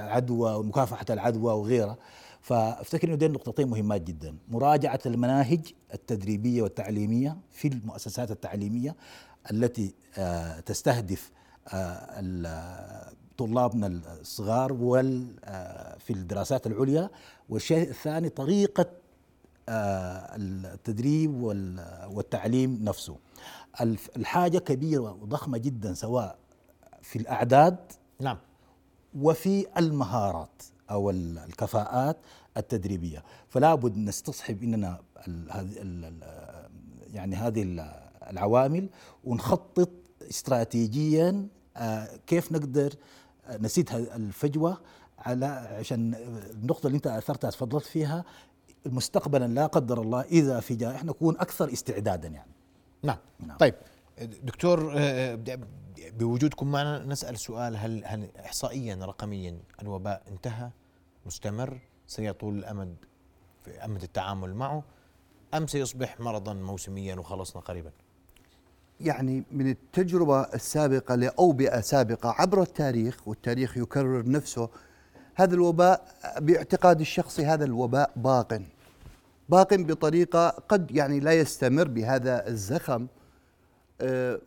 والعدوى 0.00 0.54
ومكافحة 0.54 1.06
العدوى 1.10 1.52
وغيرها. 1.52 1.96
فافتكر 2.44 3.08
إنه 3.08 3.16
دي 3.16 3.28
نقطتين 3.28 3.68
مهمات 3.68 4.02
جدا. 4.02 4.36
مراجعة 4.48 5.00
المناهج 5.06 5.60
التدريبية 5.94 6.62
والتعليمية 6.62 7.36
في 7.50 7.68
المؤسسات 7.68 8.30
التعليمية 8.30 8.96
التي 9.50 9.94
آه، 10.18 10.60
تستهدف 10.60 11.30
آه، 11.68 11.76
ال- 12.20 13.14
طلابنا 13.38 13.86
الصغار 13.86 14.72
وال 14.72 15.36
آه، 15.44 15.98
في 15.98 16.12
الدراسات 16.12 16.66
العليا. 16.66 17.10
والشيء 17.48 17.90
الثاني 17.90 18.28
طريقة 18.28 18.86
آه، 19.68 20.36
التدريب 20.36 21.34
وال- 21.42 22.08
والتعليم 22.12 22.78
نفسه. 22.84 23.16
الحاجة 24.16 24.58
كبيرة 24.58 25.12
وضخمة 25.22 25.58
جدا 25.58 25.94
سواء 25.94 26.38
في 27.02 27.18
الأعداد 27.18 27.76
نعم. 28.20 28.38
وفي 29.18 29.66
المهارات. 29.78 30.62
أو 30.90 31.10
ال- 31.10 31.38
الكفاءات 31.38 32.16
التدريبية. 32.56 33.22
فلا 33.48 33.74
بد 33.74 33.96
نستصحب 33.96 34.62
إننا 34.62 35.00
يعني 37.12 37.36
هذه 37.36 37.62
ال- 37.62 37.92
العوامل 38.30 38.88
ونخطط 39.24 39.90
استراتيجيا 40.30 41.46
آه، 41.76 42.08
كيف 42.26 42.52
نقدر 42.52 42.92
آه، 43.46 43.56
نسد 43.56 43.90
هذه 43.92 44.16
الفجوة 44.16 44.78
على 45.18 45.46
عشان 45.78 46.14
النقطة 46.50 46.86
اللي 46.86 46.96
أنت 46.96 47.06
أثرتها 47.06 47.50
تفضلت 47.50 47.84
فيها 47.84 48.24
مستقبلا 48.86 49.44
لا 49.46 49.66
قدر 49.66 50.02
الله 50.02 50.20
إذا 50.20 50.60
في 50.60 50.74
جائحه 50.74 51.04
نكون 51.04 51.34
أكثر 51.38 51.72
استعدادا 51.72 52.28
يعني. 52.28 52.50
نعم. 53.02 53.16
نعم. 53.46 53.56
طيب 53.58 53.74
دكتور 54.42 54.92
آه، 54.96 55.34
ب- 55.34 55.64
بوجودكم 56.10 56.72
معنا 56.72 57.04
نسأل 57.04 57.38
سؤال 57.38 57.76
هل 57.76 58.02
هل 58.04 58.28
إحصائيا 58.44 58.94
رقميا 58.94 59.58
الوباء 59.82 60.22
انتهى 60.28 60.70
مستمر 61.26 61.78
سيطول 62.06 62.58
الأمد 62.58 62.96
في 63.64 63.84
أمد 63.84 64.02
التعامل 64.02 64.54
معه 64.54 64.82
أم 65.54 65.66
سيصبح 65.66 66.20
مرضا 66.20 66.52
موسميا 66.52 67.14
وخلصنا 67.14 67.62
قريبا؟ 67.62 67.90
يعني 69.00 69.44
من 69.52 69.70
التجربة 69.70 70.40
السابقة 70.40 71.14
لأوبئة 71.14 71.80
سابقة 71.80 72.34
عبر 72.38 72.62
التاريخ 72.62 73.28
والتاريخ 73.28 73.76
يكرر 73.76 74.30
نفسه 74.30 74.68
هذا 75.34 75.54
الوباء 75.54 76.14
باعتقادي 76.38 77.02
الشخصي 77.02 77.46
هذا 77.46 77.64
الوباء 77.64 78.10
باق. 78.16 78.62
باق 79.48 79.74
بطريقة 79.74 80.48
قد 80.48 80.90
يعني 80.90 81.20
لا 81.20 81.32
يستمر 81.32 81.88
بهذا 81.88 82.48
الزخم. 82.48 83.06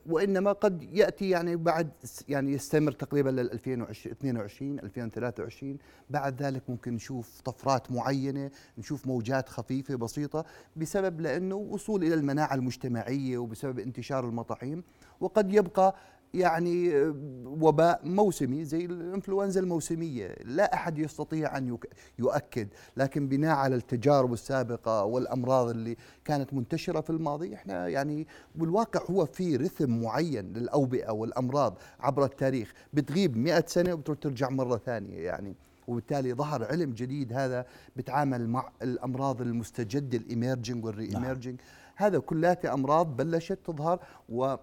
وإنما 0.05 0.51
قد 0.51 0.83
يأتي 0.83 1.29
يعني 1.29 1.55
بعد 1.55 1.89
يعني 2.27 2.51
يستمر 2.53 2.91
تقريبا 2.91 3.29
لل 3.29 3.51
2022 3.51 4.79
2023 4.79 5.77
بعد 6.09 6.41
ذلك 6.43 6.69
ممكن 6.69 6.93
نشوف 6.93 7.41
طفرات 7.41 7.91
معينة 7.91 8.51
نشوف 8.77 9.07
موجات 9.07 9.49
خفيفة 9.49 9.95
بسيطة 9.95 10.45
بسبب 10.75 11.21
لأنه 11.21 11.55
وصول 11.55 12.03
إلى 12.03 12.13
المناعة 12.13 12.53
المجتمعية 12.55 13.37
وبسبب 13.37 13.79
انتشار 13.79 14.25
المطاعيم. 14.25 14.83
وقد 15.19 15.53
يبقى 15.53 15.95
يعني 16.33 16.95
آه، 16.95 17.15
وباء 17.45 18.01
موسمي 18.03 18.65
زي 18.65 18.85
الإنفلونزا 18.85 19.59
الموسمية. 19.59 20.35
لا 20.45 20.73
أحد 20.73 20.97
يستطيع 20.99 21.57
أن 21.57 21.77
يؤكد. 22.19 22.67
لكن 22.97 23.27
بناء 23.27 23.55
على 23.55 23.75
التجارب 23.75 24.33
السابقة 24.33 25.03
والأمراض 25.03 25.69
اللي 25.69 25.97
كانت 26.25 26.53
منتشرة 26.53 27.01
في 27.01 27.09
الماضي 27.09 27.55
إحنا 27.55 27.87
يعني 27.87 28.27
بالواقع 28.55 29.01
هو 29.11 29.25
في 29.25 29.55
رثم 29.55 30.01
معين 30.01 30.53
للأوبئة 30.53 31.11
والأمراض 31.11 31.77
عبر 31.99 32.25
التاريخ. 32.25 32.73
بتغيب 32.93 33.37
100 33.37 33.63
سنة 33.67 33.93
وبترجع 33.93 34.49
مرة 34.49 34.77
ثانية 34.77 35.17
يعني. 35.25 35.55
وبالتالي 35.87 36.33
ظهر 36.33 36.63
علم 36.63 36.93
جديد 36.93 37.33
هذا 37.33 37.65
بتعامل 37.95 38.49
مع 38.49 38.69
الأمراض 38.81 39.41
المستجدة 39.41 40.17
ال 40.17 40.25
emerging 40.25 40.85
وال 40.85 41.09
re-emerging 41.09 41.59
هذا 41.95 42.19
كلها 42.19 42.73
امراض 42.73 43.17
بلشت 43.17 43.59
تظهر 43.65 43.99
و 44.29 44.55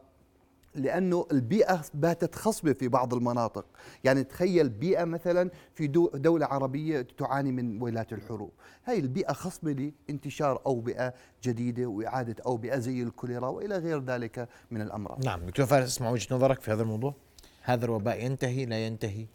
لأنه 0.74 1.26
البيئة 1.32 1.84
باتت 1.94 2.34
خصبه 2.34 2.72
في 2.72 2.88
بعض 2.88 3.14
المناطق. 3.14 3.66
يعني 4.04 4.24
تخيل 4.24 4.68
بيئة 4.68 5.04
مثلا 5.04 5.50
في 5.74 5.86
دو 5.86 6.08
دولة 6.14 6.46
عربية 6.46 7.06
تعاني 7.18 7.52
من 7.52 7.82
ويلات 7.82 8.12
الحروب. 8.12 8.50
هاي 8.84 8.98
البيئة 8.98 9.32
خصبة 9.32 9.92
لانتشار 10.08 10.62
أوبئة 10.66 11.14
جديدة 11.42 11.86
وإعادة 11.86 12.36
أوبئة 12.46 12.78
زي 12.78 13.02
الكوليرا 13.02 13.48
وإلى 13.48 13.78
غير 13.78 14.04
ذلك 14.04 14.48
من 14.70 14.80
الأمراض. 14.80 15.24
نعم 15.24 15.46
دكتور 15.46 15.66
فارس 15.66 15.86
اسمع 15.86 16.10
وجهة 16.10 16.34
نظرك 16.34 16.60
في 16.60 16.72
هذا 16.72 16.82
الموضوع. 16.82 17.14
هذا 17.62 17.84
الوباء 17.84 18.24
ينتهي 18.24 18.64
لا 18.64 18.86
ينتهي 18.86 19.26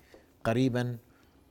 قريبا 0.44 0.98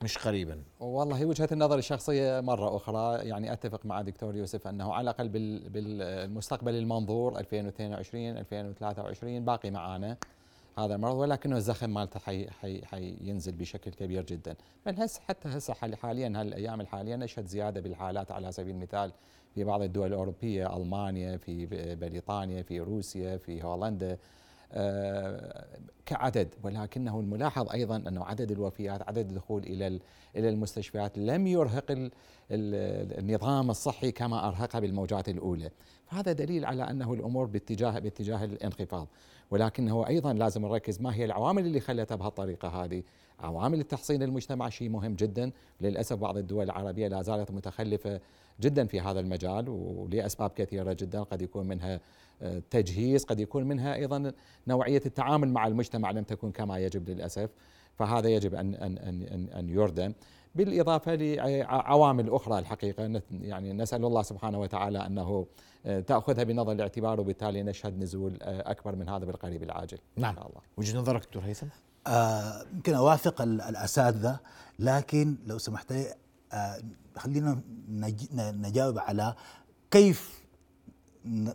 مش 0.03 0.19
قريبا. 0.19 0.63
والله 0.81 1.25
وجهة 1.27 1.49
النظر 1.53 1.79
الشخصية 1.79 2.41
مرة 2.41 2.77
أخرى. 2.77 3.29
يعني 3.29 3.53
أتفق 3.53 3.87
مع 3.87 4.03
دكتور 4.03 4.37
يوسف 4.37 4.67
أنه 4.69 4.93
على 4.95 5.03
الأقل 5.11 5.29
بال- 5.29 5.69
بالمستقبل 5.69 6.75
المنظور 6.75 7.39
2022 7.39 8.37
2023 8.39 9.45
باقي 9.45 9.71
معانا 9.71 10.17
هذا 10.79 10.95
المرض 10.95 11.15
ولكنه 11.17 11.57
الزخم 11.57 11.91
مالته 11.91 12.21
حي 12.21 12.51
حي 12.51 12.85
حينزل 12.85 13.53
بشكل 13.53 13.91
كبير 13.91 14.23
جدا. 14.25 14.57
بل 14.87 14.95
هسه 15.03 15.21
حتى 15.29 15.49
هسه 15.49 15.75
حال- 15.75 15.97
حاليا 15.97 16.33
هالأيام 16.41 16.81
الحالية 16.81 17.17
نشهد 17.17 17.47
زيادة 17.47 17.81
بالحالات 17.81 18.31
على 18.31 18.53
سبيل 18.53 18.75
المثال 18.75 19.13
في 19.55 19.65
بعض 19.65 19.83
الدول 19.83 20.07
الأوروبية 20.09 20.77
ألمانيا 20.77 21.37
في 21.37 21.67
بريطانيا 22.01 22.63
في 22.63 22.81
روسيا 22.81 23.37
في 23.37 23.63
هولندا. 23.63 24.19
كعدد 26.07 26.55
ولكنه 26.63 27.21
الملاحظ 27.21 27.71
أيضا 27.73 27.97
أنه 27.97 28.25
عدد 28.25 28.51
الوفيات 28.51 29.03
عدد 29.09 29.19
الدخول 29.29 29.63
إلى 29.63 29.87
ال- 29.87 30.01
إلى 30.37 30.49
المستشفيات 30.49 31.19
لم 31.19 31.47
يرهق 31.47 31.91
ال- 31.91 32.11
ال- 32.51 33.19
النظام 33.19 33.71
الصحي 33.71 34.13
كما 34.13 34.49
ارهقه 34.49 34.79
بالموجات 34.79 35.29
الأولى. 35.29 35.71
فهذا 36.07 36.33
دليل 36.33 36.65
على 36.65 36.83
أنه 36.91 37.13
الأمور 37.15 37.47
باتجاه 37.47 37.99
باتجاه 37.99 38.45
الانخفاض. 38.45 39.07
ولكنه 39.51 40.07
أيضا 40.07 40.33
لازم 40.33 40.63
نركز 40.67 41.01
ما 41.01 41.15
هي 41.15 41.25
العوامل 41.25 41.67
اللي 41.67 41.81
خلتها 41.81 42.15
بهالطريقة 42.15 42.69
هذه. 42.69 43.03
عوامل 43.41 43.81
التحصين 43.81 44.23
المجتمع 44.23 44.69
شيء 44.69 44.89
مهم 44.89 45.15
جدا. 45.15 45.51
للأسف 45.81 46.17
بعض 46.17 46.37
الدول 46.37 46.65
العربية 46.65 47.09
لا 47.09 47.23
زالت 47.23 47.51
متخلفة 47.51 48.21
جدا 48.61 48.87
في 48.87 49.01
هذا 49.01 49.21
المجال 49.21 49.69
ولأسباب 49.69 50.51
كثيرة 50.51 50.93
جدا. 50.93 51.23
قد 51.23 51.43
يكون 51.43 51.67
منها 51.69 52.01
آه، 52.43 52.63
تجهيز 52.71 53.25
قد 53.25 53.41
يكون 53.41 53.65
منها 53.65 53.95
أيضا 53.95 54.33
نوعية 54.67 55.03
التعامل 55.07 55.49
مع 55.49 55.67
المجتمع 55.67 56.11
لم 56.11 56.25
تكن 56.25 56.51
كما 56.53 56.79
يجب 56.79 57.11
للأسف. 57.11 57.51
فهذا 57.95 58.29
يجب 58.29 58.55
أن 58.55 58.75
أن 58.75 58.99
أن 58.99 59.23
أن, 59.23 59.49
أن 59.49 59.69
يردم 59.69 60.13
بالإضافة 60.55 61.15
لعوامل 61.15 62.31
أخرى 62.31 62.59
الحقيقة 62.59 63.07
نت- 63.07 63.25
يعني 63.43 63.73
نسأل 63.73 64.05
الله 64.05 64.23
سبحانه 64.23 64.61
وتعالى 64.61 65.07
أنه 65.07 65.47
آه، 65.87 66.01
تأخذها 66.01 66.45
بنظر 66.45 66.73
الاعتبار 66.73 67.21
وبالتالي 67.21 67.63
نشهد 67.63 67.99
نزول 67.99 68.39
آه، 68.43 68.71
أكبر 68.71 68.97
من 68.97 69.09
هذا 69.09 69.25
بالقريب 69.25 69.63
العاجل. 69.63 69.99
نعم. 70.17 70.31
إن 70.31 70.37
شاء 70.37 70.47
الله. 70.49 70.61
وجهة 70.77 70.99
نظرك 70.99 71.23
دكتور 71.23 71.43
هيثم؟ 71.43 71.67
آه، 72.09 72.63
يمكن 72.75 72.95
أوافق 72.95 73.43
ال- 73.43 73.61
الأساتذة 73.61 74.41
لكن 74.79 75.37
لو 75.47 75.59
سمحت 75.59 75.93
لي 75.93 76.15
آه، 76.53 76.81
خلينا 77.17 77.61
نجاوب 78.53 78.99
على 78.99 79.35
كيف 79.91 80.39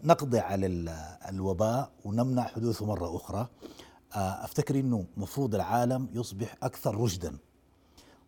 نقضي 0.04 0.40
على 0.40 0.66
ال- 0.66 0.90
الوباء 1.30 1.92
ونمنع 2.06 2.44
حدوثه 2.44 2.86
مرة 2.86 3.16
أخرى. 3.16 3.48
آه، 4.16 4.18
أفتكر 4.46 4.80
إنه 4.80 5.06
مفروض 5.18 5.56
العالم 5.56 6.08
يصبح 6.14 6.56
أكثر 6.64 6.96
رشدا 6.98 7.38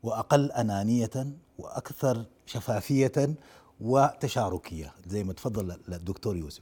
وأقل 0.04 0.52
أنانية 0.52 1.34
وأكثر 1.58 2.26
شفافية 2.46 3.36
وتشاركية 3.82 4.94
زي 5.08 5.24
ما 5.24 5.34
تفضل 5.34 5.72
الدكتور 5.90 6.38
يوسف. 6.38 6.62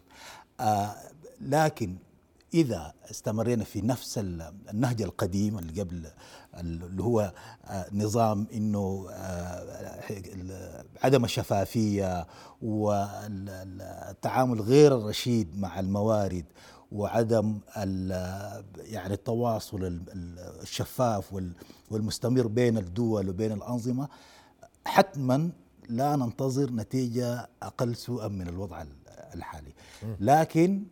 آه 0.60 0.96
لكن 1.42 1.96
إذا 2.54 2.94
استمرينا 3.12 3.64
في 3.64 3.82
نفس 3.82 4.18
ال- 4.18 4.54
النهج 4.70 5.02
القديم 5.02 5.58
اللي 5.60 5.82
قبل 5.82 6.08
اللي 6.60 7.04
هو 7.04 7.34
آه، 7.66 7.86
نظام 7.92 8.48
إنه 8.54 9.08
آه، 9.12 10.84
عدم 11.04 11.26
الشفافيه 11.26 12.28
والتعامل 13.32 14.62
غير 14.62 14.98
الرشيد 14.98 15.58
مع 15.60 15.80
الموارد 15.80 16.46
وعدم 16.92 17.60
يعني 18.78 19.14
التواصل 19.14 19.78
ال- 19.84 20.10
ال- 20.10 20.62
الشفاف 20.62 21.34
وال- 21.34 21.54
والمستمر 21.92 22.48
بين 22.48 22.78
الدول 22.78 23.30
وبين 23.30 23.52
الأنظمة 23.52 24.08
حتما 24.86 25.50
لا 25.90 26.16
ننتظر 26.16 26.72
نتيجة 26.72 27.50
أقل 27.64 27.96
سوءا 27.96 28.28
من 28.28 28.48
الوضع 28.50 28.82
ال- 28.82 28.88
الحالي. 29.34 29.74
لكن 30.20 30.84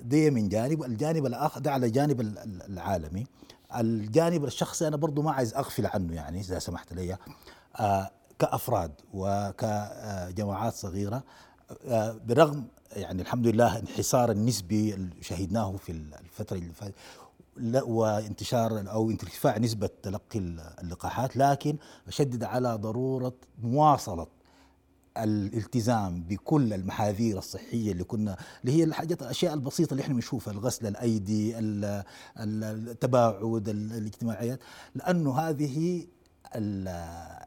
دي 0.00 0.30
من 0.30 0.48
جانب 0.48 0.82
الجانب 0.82 1.26
الآخر 1.26 1.60
ده 1.60 1.72
على 1.72 1.86
الجانب 1.86 2.20
ال- 2.20 2.38
ال- 2.38 2.62
العالمي. 2.62 3.26
الجانب 3.76 4.44
الشخصي 4.44 4.88
أنا 4.88 4.96
برضو 4.96 5.22
ما 5.22 5.32
عايز 5.32 5.54
أغفل 5.54 5.86
عنه 5.86 6.14
يعني 6.14 6.40
إذا 6.40 6.58
سمحت 6.58 6.92
لي. 6.92 7.16
آه، 7.76 8.10
كأفراد 8.38 8.92
وكجماعات 9.14 10.74
صغيرة. 10.74 11.22
آه، 11.86 12.12
برغم 12.26 12.64
يعني 12.92 13.22
الحمد 13.22 13.46
لله 13.46 13.78
انحسار 13.78 14.30
النسبي 14.30 14.94
اللي 14.94 15.22
شهدناه 15.22 15.76
في 15.76 15.92
الفترة 15.92 16.56
اللي 16.56 16.72
فاتت 16.74 16.94
وانتشار 17.88 18.90
أو 18.90 19.10
ارتفاع 19.10 19.58
نسبة 19.58 19.90
تلقي 20.02 20.38
اللقاحات 20.82 21.36
لكن 21.36 21.76
أشدد 22.08 22.44
على 22.44 22.74
ضرورة 22.74 23.32
مواصلة 23.62 24.26
الالتزام 25.24 26.22
بكل 26.22 26.72
المحاذير 26.72 27.38
الصحية 27.38 27.92
اللي 27.92 28.04
كنا 28.04 28.36
اللي 28.64 28.76
هي 28.78 28.84
الحاجات 28.84 29.22
الأشياء 29.22 29.54
البسيطة 29.54 29.92
اللي 29.92 30.02
إحنا 30.02 30.14
بنشوفها 30.14 30.52
الغسل 30.52 30.86
الأيدي 30.86 31.58
ال- 31.58 31.84
ال- 32.38 32.88
التباعد 32.88 33.68
ال- 33.68 33.92
الاجتماعيات 33.92 34.60
لأنه 34.94 35.38
هذه 35.38 36.06
ال- 36.56 36.88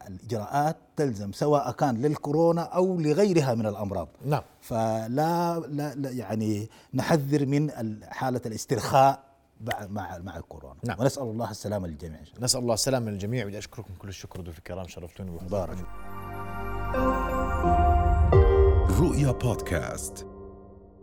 الإجراءات 0.07 0.77
تلزم 0.95 1.31
سواء 1.31 1.71
كان 1.71 2.01
للكورونا 2.01 2.62
أو 2.62 2.99
لغيرها 2.99 3.55
من 3.55 3.65
الأمراض. 3.65 4.07
نعم. 4.25 4.41
فلا 4.62 5.59
لا 5.59 5.95
لا 5.95 6.09
يعني 6.12 6.69
نحذر 6.93 7.45
من 7.45 7.69
ال- 7.69 8.03
حالة 8.03 8.41
الاسترخاء 8.45 9.23
مع 9.89 10.17
مع 10.17 10.38
الكورونا. 10.38 10.75
نعم. 10.83 10.99
ونسأل 10.99 11.23
الله 11.23 11.51
السلامة 11.51 11.88
للجميع. 11.88 12.19
نسأل 12.39 12.59
الله 12.59 12.73
السلامة 12.73 13.12
للجميع. 13.12 13.45
بدي 13.45 13.57
أشكركم 13.57 13.93
كل 13.99 14.07
الشكر 14.09 14.41
ضيوف 14.41 14.57
الكرام 14.57 14.88
شرفتوني 14.88 15.31
وحضرتوني 15.31 15.81
رؤيا 18.99 19.32
بودكاست. 19.32 20.32